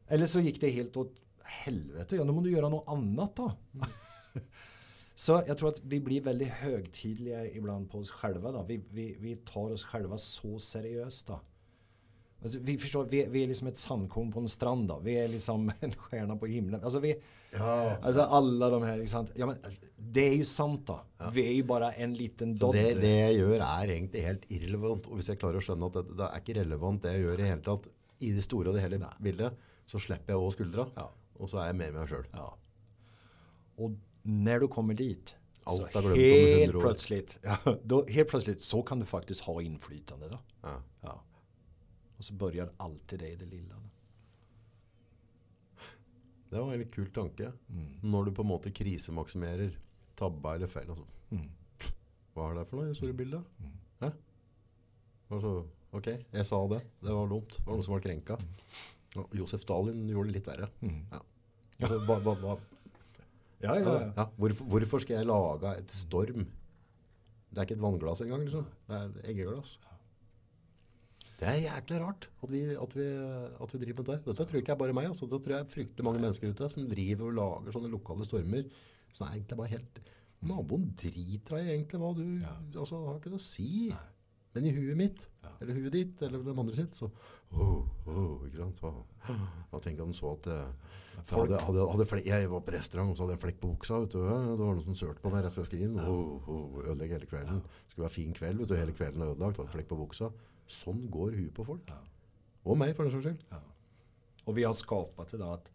[0.07, 2.17] Eller så gick det helt åt helvete.
[2.17, 3.53] Ja då må du göra något annat då.
[5.15, 8.53] Så jag tror att vi blir väldigt högtidliga ibland på oss själva.
[8.53, 8.63] Då.
[8.63, 11.27] Vi, vi, vi tar oss själva så seriöst.
[11.27, 11.41] Då.
[12.43, 14.89] Alltså, vi förstår, vi, vi är liksom ett sandkorn på en strand.
[14.89, 14.99] Då.
[14.99, 16.84] Vi är liksom en stjärna på himlen.
[16.84, 17.16] Alltså, vi,
[17.53, 17.97] Ja.
[18.03, 19.57] alltså alla de här, liksom, ja, men,
[19.97, 21.01] det är ju sant då.
[21.32, 22.74] Vi är ju bara en liten dodd.
[22.74, 25.07] det, det jeg gjør er egentlig helt irrelevant.
[25.07, 27.41] Og hvis jeg klarer å skjønne at det, det er ikke relevant det jeg gjør
[27.41, 27.89] i hele tatt,
[28.20, 29.57] i det store og det hele bildet,
[29.87, 30.87] så slipper jeg også skuldra.
[30.97, 31.09] Ja.
[31.41, 32.26] Og så jeg mer med meg sjøl.
[32.34, 32.53] Ja.
[33.76, 33.91] Och
[34.22, 35.34] när du kommer dit
[35.64, 36.80] Allt så om helt 100 år.
[36.80, 40.39] plötsligt, ja, då, helt plötsligt så kan du faktiskt ha inflytande då.
[41.03, 41.22] Ja.
[42.17, 42.19] Ja.
[42.19, 43.75] Och så börjar alltid det i det lilla.
[46.49, 47.53] Det var en veldig kul tanke.
[47.69, 47.87] Mm.
[48.03, 49.79] Når du på en måte krisemaksimerer
[50.17, 50.91] tabba eller feil.
[50.91, 51.05] Altså.
[51.31, 51.49] Mm.
[52.35, 53.64] Hva er det for noe i det store bildet?
[54.01, 54.11] Hæ?
[55.31, 55.53] Altså,
[55.93, 56.81] ok, jeg sa det.
[57.03, 57.57] Det var dumt.
[57.59, 58.39] Det var noen som var krenka.
[59.17, 60.71] Og Josef Stalin gjorde det litt verre.
[60.81, 61.03] Mm.
[61.12, 61.21] Ja.
[61.81, 62.57] Altså, hva, hva, hva,
[63.61, 64.12] Ja, ja, ja, ja.
[64.17, 64.27] ja.
[64.37, 66.47] Hvorfor, hvorfor skal jeg lage et storm?
[67.51, 68.67] Det er ikke et vannglass engang, liksom.
[68.87, 69.79] Det er et eggeglass.
[71.37, 73.07] Det er jæklig rart at vi, at, vi,
[73.61, 74.18] at vi driver med det.
[74.24, 75.09] Dette tror jeg ikke er bare meg.
[75.11, 75.28] Altså.
[75.28, 78.68] Det tror jeg er fryktelig mange mennesker ute som driver og lager sånne lokale stormer.
[79.12, 80.01] Så det er egentlig bare helt...
[80.47, 82.24] Naboen driter deg egentlig hva du...
[82.45, 82.55] Ja.
[82.80, 83.68] Altså, har ikke noe å si.
[84.57, 85.51] Men i huet mitt, Ja.
[85.61, 87.11] eller huet ditt, eller den andre sitt, så...
[87.53, 88.80] Oh, oh, ikke sant?
[88.80, 89.37] Hva,
[89.70, 90.49] hva tenker han så at...
[90.53, 90.97] eh,
[91.28, 93.70] hadde, hadde, hadde flek, jeg var på restaurant, og så hadde jeg en flekk på
[93.74, 94.18] buksa, vet du.
[94.24, 96.01] Det var noen som sørte på meg rett før jeg skulle inn.
[96.01, 97.61] Oh, oh, ødelegge hele kvelden.
[97.64, 98.76] Det skulle være fin kveld, vet du.
[98.80, 100.32] Hele kvelden er ødelagt, en flekk på buksa.
[100.67, 101.83] Sånn går huet på folk.
[101.89, 101.99] Ja.
[102.67, 103.62] Og meg, for den saks skyld.
[104.45, 105.71] Och vi har skapat det då att,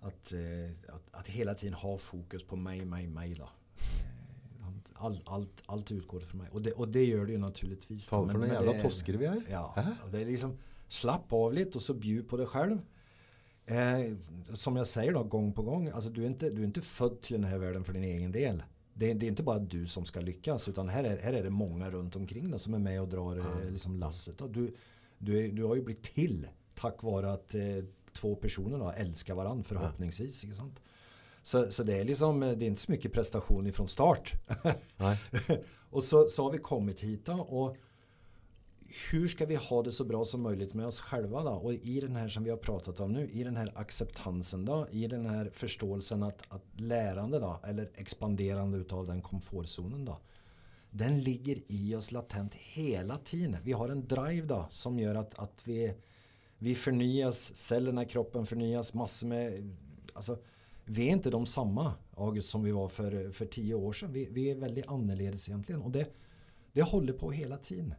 [0.00, 3.44] att, eh, att, att hela tiden ha fokus på mig, mig, mig då.
[3.44, 6.48] Eh, All, allt, allt utgår från mig.
[6.52, 8.10] Och det, och det gör det ju naturligtvis.
[8.12, 9.42] noen men jævla det- toskere vi er.
[9.50, 10.56] Ja, och det är liksom
[10.88, 12.78] slapp av lite och så bjud på dig själv.
[13.66, 14.14] Eh,
[14.54, 17.20] som jag säger då gång på gång, alltså du är, inte, du är inte född
[17.20, 18.62] till den här världen för din egen del.
[18.94, 21.50] Det, det är inte bara du som ska lyckas utan här är, här är det
[21.50, 24.38] många runt omkring dig som är med och drar eh, liksom lasset.
[24.38, 24.74] Du,
[25.18, 27.62] du, du har ju blivit till tack vare att eh,
[28.12, 30.44] två personer då älskar varandra förhoppningsvis.
[30.44, 30.80] Inte sant?
[31.42, 34.32] Så, så det är liksom, eh, det är inte så mycket prestation ifrån start.
[35.90, 37.76] Och så, så har vi kommit hit och
[39.10, 41.50] hur ska vi ha det så bra som möjligt med oss själva då?
[41.50, 44.86] Och i den här som vi har pratat om nu, i den här acceptansen då,
[44.90, 50.18] i den här förståelsen att, att lärande då, eller expanderande utav den komfortzonen då.
[50.90, 53.56] Den ligger i oss latent hela tiden.
[53.64, 55.94] Vi har en drive då som gör att, att vi,
[56.58, 59.76] vi förnyas, cellerna i kroppen förnyas massor med,
[60.12, 60.38] alltså
[60.84, 64.12] vi är inte de samma August som vi var för, för tio år sedan.
[64.12, 66.06] Vi, vi är väldigt annorlunda egentligen och det,
[66.72, 67.94] det håller på hela tiden.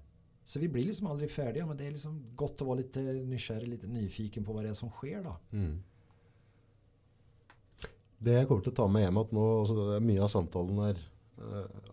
[0.46, 3.68] Så vi blir liksom aldrig färdiga men det är liksom gott att vara lite nykärlig,
[3.68, 5.36] lite nyfiken på vad det är som sker då.
[5.52, 5.84] Mm.
[8.18, 10.80] Det jag kommer att ta med hem att nu, alltså det är mycket av samtalen
[10.80, 10.96] uh,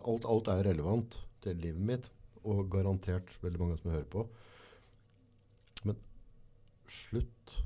[0.05, 2.11] allt, allt är relevant till livet mitt
[2.42, 4.26] och garanterat väldigt många som hör på.
[5.84, 5.96] Men
[6.88, 7.57] slut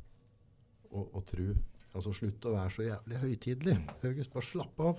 [0.90, 1.54] och, och tro,
[1.92, 3.78] alltså slut att vara så jävligt högtidlig.
[4.02, 4.98] August, bara slapp av.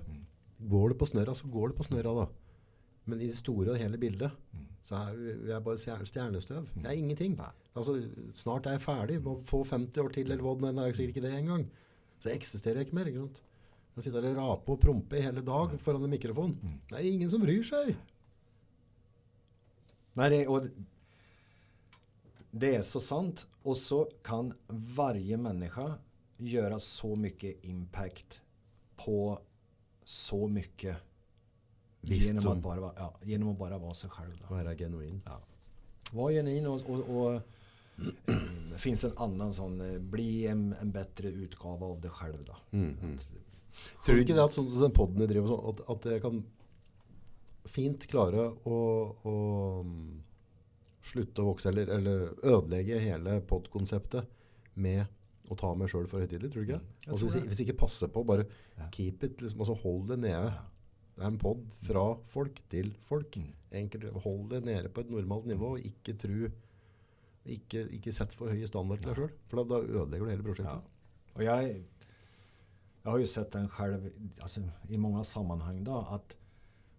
[0.57, 2.29] Går det på snöra så går det på snöra då.
[3.05, 4.29] Men i det stora och hela bilden
[4.83, 6.69] så är vi är bara stjär- stjärnestøv.
[6.83, 7.39] Det är ingenting.
[7.73, 8.01] Alltså,
[8.33, 9.21] snart är jag färdig.
[9.21, 10.93] Må få 50 år till eller vad det är.
[10.93, 11.67] Sikkert inte det en gång.
[12.19, 13.05] Så existerar jag inte mer.
[13.05, 13.41] Ikke sant?
[13.93, 16.79] Jag sitter och rapar och prompar hela dagen foran en mikrofon.
[16.89, 17.95] Det är ingen som bryr sig.
[20.13, 20.67] Nej, det, och
[22.51, 23.47] det är så sant.
[23.63, 25.93] Och så kan varje människa
[26.37, 28.41] göra så mycket impact
[28.95, 29.39] på
[30.03, 30.97] så mycket
[32.13, 32.57] genom Visdom.
[32.57, 34.31] att, bara, vara- ja, genom att bara vara sig själv.
[34.49, 34.55] Då.
[34.55, 35.21] Vara genuin.
[35.25, 35.39] Ja.
[36.11, 37.41] Var genuin och, och, och eh,
[38.71, 42.55] det finns en annan sån, eh, bli en, en bättre utgåva av dig själv då.
[42.71, 43.17] Mm, mm.
[44.05, 46.43] Tror du inte det att sånn, den podden ni driver sånn, at, at det kan
[47.65, 48.05] fint
[49.25, 50.21] å mm,
[51.05, 54.29] slutte å vokse, eller, eller ødelegge hele poddkonseptet
[54.73, 55.05] med
[55.49, 56.71] å ta meg sjøl for høytidelig, tror du
[57.19, 57.49] tror hvis, det.
[57.51, 58.47] hvis ikke passer på, bare
[58.77, 58.87] Ja.
[58.91, 60.53] keep it, liksom, altså hold det nede.
[60.55, 60.63] Ja.
[61.15, 63.37] Det er en podd fra folk til folk.
[63.39, 63.51] Mm.
[63.71, 66.49] Enkelt, hold det nede på et normalt nivå, og ikke tro,
[67.45, 70.83] ikke, ikke sett for høye standard til deg sjøl, for da, ødelegger du hele prosjektet.
[70.83, 70.91] Ja.
[71.35, 71.83] Och jag,
[73.03, 74.09] jag har ju sett den själv
[74.39, 76.35] alltså, i många sammanhang då, att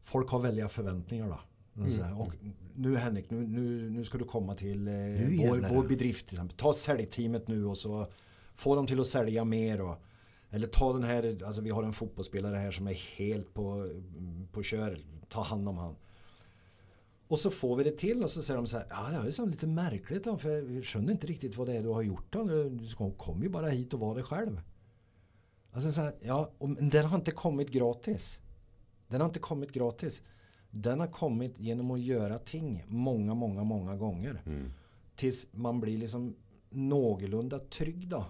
[0.02, 1.28] folk har väldiga förväntningar.
[1.28, 1.38] Då.
[1.72, 2.32] De säger, och
[2.74, 6.28] nu Henrik, nu, nu, nu ska du komma till eh, vår, vår det." bedrift.
[6.28, 6.56] till exempel.
[6.56, 8.06] Ta säljteamet nu och så
[8.54, 9.80] få dem till att sälja mer.
[9.80, 9.96] Och,
[10.50, 13.90] eller ta den här, alltså vi har en fotbollsspelare här som är helt på,
[14.52, 15.00] på kör.
[15.28, 15.96] Ta hand om han.
[17.28, 19.24] Och så får vi det till och så säger de så här, ja det är
[19.24, 22.26] liksom lite märkligt då, för jag skönner inte riktigt vad det är du har gjort
[22.32, 22.44] då.
[22.44, 24.60] Du kom- ju bara hit och var dig själv.
[25.72, 28.38] Alltså så här, ja, men den har inte kommit gratis.
[29.08, 30.22] Den har inte kommit gratis.
[30.70, 34.42] Den har kommit genom att göra ting många, många, många gånger.
[35.16, 36.36] Tills man blir liksom
[36.70, 38.24] någorlunda trygg då.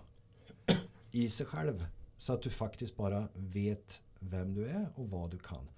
[1.11, 1.87] I sig själv.
[2.17, 5.69] Så att du faktiskt bara vet vem du är och vad du kan.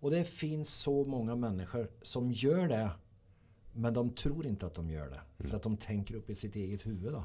[0.00, 2.90] Och det finns så många människor som gör det.
[3.72, 5.48] Men de tror inte att de gör det.
[5.48, 7.24] För att de tänker upp i sitt eget huvud då.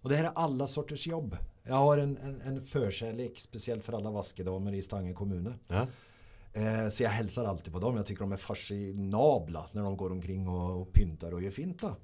[0.00, 1.36] Och det här är alla sorters jobb.
[1.62, 5.54] Jag har en, en, en förkärlek, speciellt för alla vaskedamer i Stange kommun.
[5.68, 5.86] Ja.
[6.52, 7.96] Eh, så jag hälsar alltid på dem.
[7.96, 11.80] Jag tycker de är fascinabla när de går omkring och, och pyntar och gör fint.
[11.80, 11.96] då.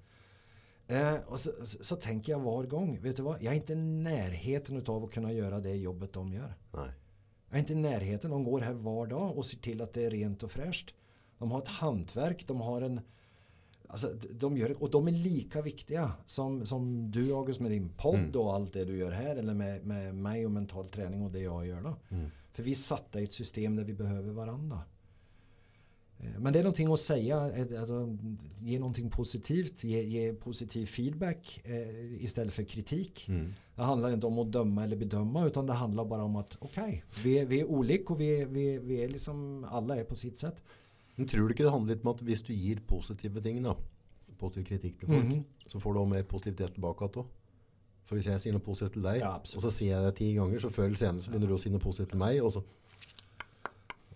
[0.91, 3.43] Eh, och så, så, så tänker jag var gång, vet du vad?
[3.43, 6.55] Jag är inte i närheten av att kunna göra det jobbet de gör.
[6.73, 6.91] Nej.
[7.49, 8.31] Jag är inte i närheten.
[8.31, 10.95] De går här var dag och ser till att det är rent och fräscht.
[11.39, 13.01] De har ett hantverk, de har en...
[13.87, 18.37] Alltså, de gör, och de är lika viktiga som, som du August med din podd
[18.37, 19.37] och allt det du gör här.
[19.37, 21.95] Eller med, med mig och mental träning och det jag gör då.
[22.53, 24.81] För vi är satta i ett system där vi behöver varandra.
[26.23, 27.41] Eh, Men det är någonting att säga,
[27.81, 28.17] alltså,
[28.63, 33.29] ge någonting positivt, ge, ge positiv feedback eh, istället för kritik.
[33.29, 33.55] Mm.
[33.77, 37.05] Det handlar inte om att döma eller bedöma utan det handlar bara om att okej,
[37.25, 40.17] vi, är- vi är olika och vi, är- vi, vi är liksom, alla är på
[40.17, 40.57] sitt sätt.
[41.17, 43.75] Men tror du ikke det handler litt om at hvis du gir positive ting, da,
[44.39, 45.45] positiv kritikk til folk, Mhm.
[45.67, 47.27] så får du mer positivitet tilbake igjen?
[48.05, 49.63] For hvis jeg sier noe positivt til deg, Ja, absolutt.
[49.63, 51.79] så sier jeg det ti ganger, så før eller senere så begynner du si noe
[51.79, 52.63] positivt til meg, og så,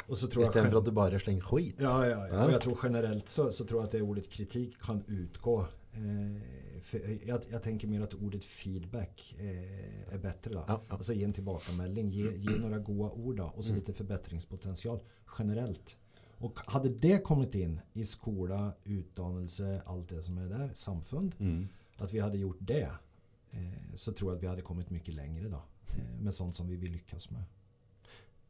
[0.07, 1.77] Och så tror jag, istedenfor at du bare slenger skit.
[1.79, 2.45] ja, ja, ja.
[2.45, 5.61] Och jag tror generellt så, så tror jag att det ordet kritik kan utgå.
[5.93, 10.51] Eh, för jag, jag tänker mer att ordet feedback eh, är bättre.
[10.53, 10.65] Då.
[10.69, 10.95] Ja, ja.
[10.95, 14.99] Alltså ge en tillbakamelding, ge, ge några goda ord då, och så lite förbättringspotential
[15.39, 15.97] generellt.
[16.39, 21.35] Och hade det kommit in i skola, utdannelse, allt det som är där, samfund.
[21.39, 21.69] Mm.
[21.99, 22.91] Att vi hade gjort det.
[23.51, 25.63] Eh, så tror jag att vi hade kommit mycket längre då.
[25.89, 27.43] Eh, med sånt som vi vill lyckas med.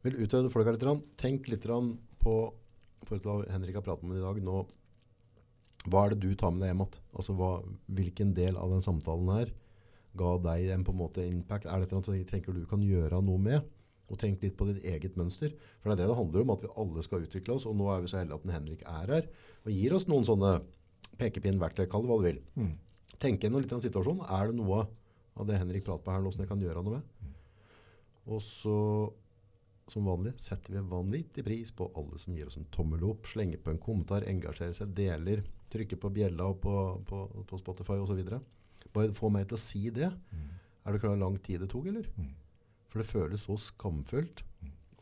[0.05, 1.05] Vil utfordre folka litt.
[1.17, 2.33] Tenk litt på
[3.05, 4.41] forhold til hva Henrik har pratet med i dag.
[4.45, 4.63] Nå,
[5.89, 6.99] hva er det du tar med deg hjem igjen?
[7.13, 7.51] Altså, hva,
[7.97, 9.53] hvilken del av den samtalen her
[10.17, 11.67] ga deg en på en måte impact?
[11.69, 13.65] Er det som du tenker du kan gjøre noe med?
[14.05, 15.53] Og tenk litt på ditt eget mønster.
[15.81, 17.65] For det er det det handler om, at vi alle skal utvikle oss.
[17.69, 19.29] Og nå er vi så heldige at en Henrik er her
[19.65, 20.59] og gir oss noen sånne
[21.17, 22.41] pekepinn, verktøy, kall det hva du vil.
[22.59, 22.73] Mm.
[23.21, 24.27] Tenk gjennom litt om situasjonen.
[24.29, 24.83] Er det noe
[25.35, 27.31] av det Henrik prater på her nå som jeg kan gjøre noe med?
[28.29, 28.75] Og så,
[29.91, 33.61] som vanlig, setter vi vanvittig pris på alle som gir oss en tommel opp, slenger
[33.61, 36.73] på en kommentar, engasjerer seg, deler, trykker på bjella og på,
[37.05, 38.23] på, på Spotify osv.
[38.95, 40.09] Bare få meg til å si det.
[40.85, 42.09] Er du klar over hvor lang tid det tok, eller?
[42.17, 42.33] Mm.
[42.89, 44.41] For det føles så skamfullt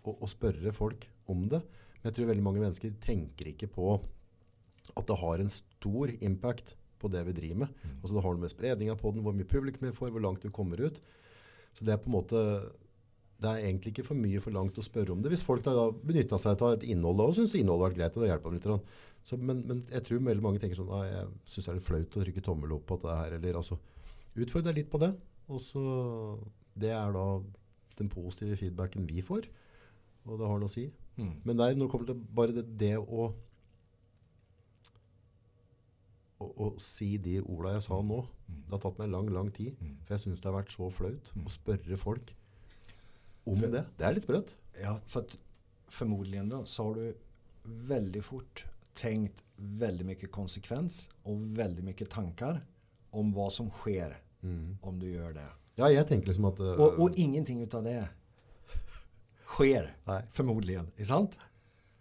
[0.03, 1.61] å, å spørre folk om det.
[1.99, 3.95] Men jeg tror veldig mange mennesker tenker ikke på
[4.93, 7.83] at det har en stor impact på det vi driver med.
[8.01, 10.43] Altså Det har noe med spredning av podden, hvor mye publikum vi får, hvor langt
[10.43, 10.99] du kommer ut.
[11.73, 12.41] Så det er på en måte
[13.43, 15.31] det er egentlig ikke for mye for langt å spørre om det.
[15.33, 18.23] Hvis folk da benytta seg av et innhold og syns innholdet har vært greit, og
[18.23, 18.93] det hjelper dem litt.
[19.23, 21.87] Så, men, men jeg tror veldig mange tenker sånn «Ah, Jeg syns det er litt
[21.87, 23.35] flaut å trykke tommel opp på dette her.
[23.39, 23.79] Eller altså
[24.33, 25.11] Utfordre deg litt på det.
[25.51, 25.83] Og så
[26.73, 27.25] Det er da
[27.99, 29.47] den positive feedbacken vi får.
[30.25, 30.87] Og det har noe å si.
[31.19, 31.33] Mm.
[31.43, 33.27] Men der, når det kommer til bare det, det å,
[36.39, 39.75] å å si de orda jeg sa nå, det har tatt meg lang, lang tid.
[40.03, 42.33] For jeg syns det har vært så flaut å spørre folk
[43.43, 43.85] om For- det.
[43.97, 44.55] Det er litt sprøtt.
[44.81, 45.37] Ja, för att
[45.87, 47.17] förmodligen då så har du
[47.63, 52.65] väldigt fort tänkt väldigt mycket konsekvens och väldigt mycket tankar
[53.09, 54.21] om vad som sker
[54.81, 55.47] om du gör det.
[55.75, 58.09] Ja, jeg tenker liksom at uh, Och, och ingenting utav det
[59.45, 60.23] sker Nej.
[60.31, 60.91] förmodligen.
[60.97, 61.37] Är sant?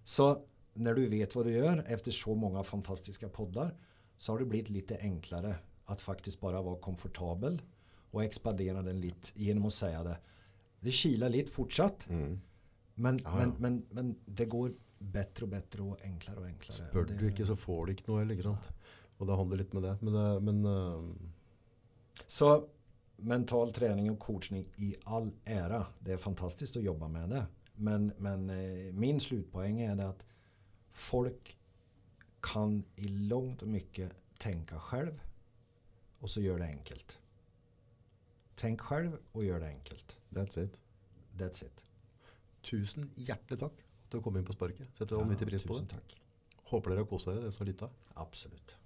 [0.04, 0.42] Så
[0.74, 3.74] när du vet vad du gör efter så många fantastiska poddar
[4.16, 7.62] så har det blivit lite enklare att faktiskt bara vara komfortabel
[8.10, 10.16] och expandera den lite genom att säga det.
[10.82, 12.08] Det kilar lite fortsatt.
[12.08, 12.40] mm.
[12.94, 13.54] Men, Ja, men, ja.
[13.58, 16.98] men, men det går bättre och bättre och enklere och enklare.
[16.98, 18.34] Och det, du ikke, så får du noe heller.
[18.34, 18.68] ikke sant?
[19.18, 19.96] Og det handler litt med det.
[20.02, 21.14] Men, uh, men uh,
[22.26, 22.68] Så
[23.16, 25.86] mental träning och coachning i all ära.
[25.98, 27.46] Det är fantastiskt att jobba med det.
[27.74, 30.22] Men, men eh, min slutpoäng är det att
[30.90, 31.56] folk
[32.40, 35.20] kan i långt och mycket tänka själv
[36.18, 37.18] och så gör det enkelt.
[38.62, 40.16] Tänk själv och gör det enkelt.
[40.30, 40.80] that's it.
[41.38, 41.84] That's it.
[42.62, 44.94] Tusen hjertelig takk at du kom inn på sparket.
[44.94, 45.88] Setter vanvittig pris på det.
[45.90, 46.14] tack.
[46.70, 47.90] Håper dere kosa dere, det som er av.
[48.14, 48.76] Absolut.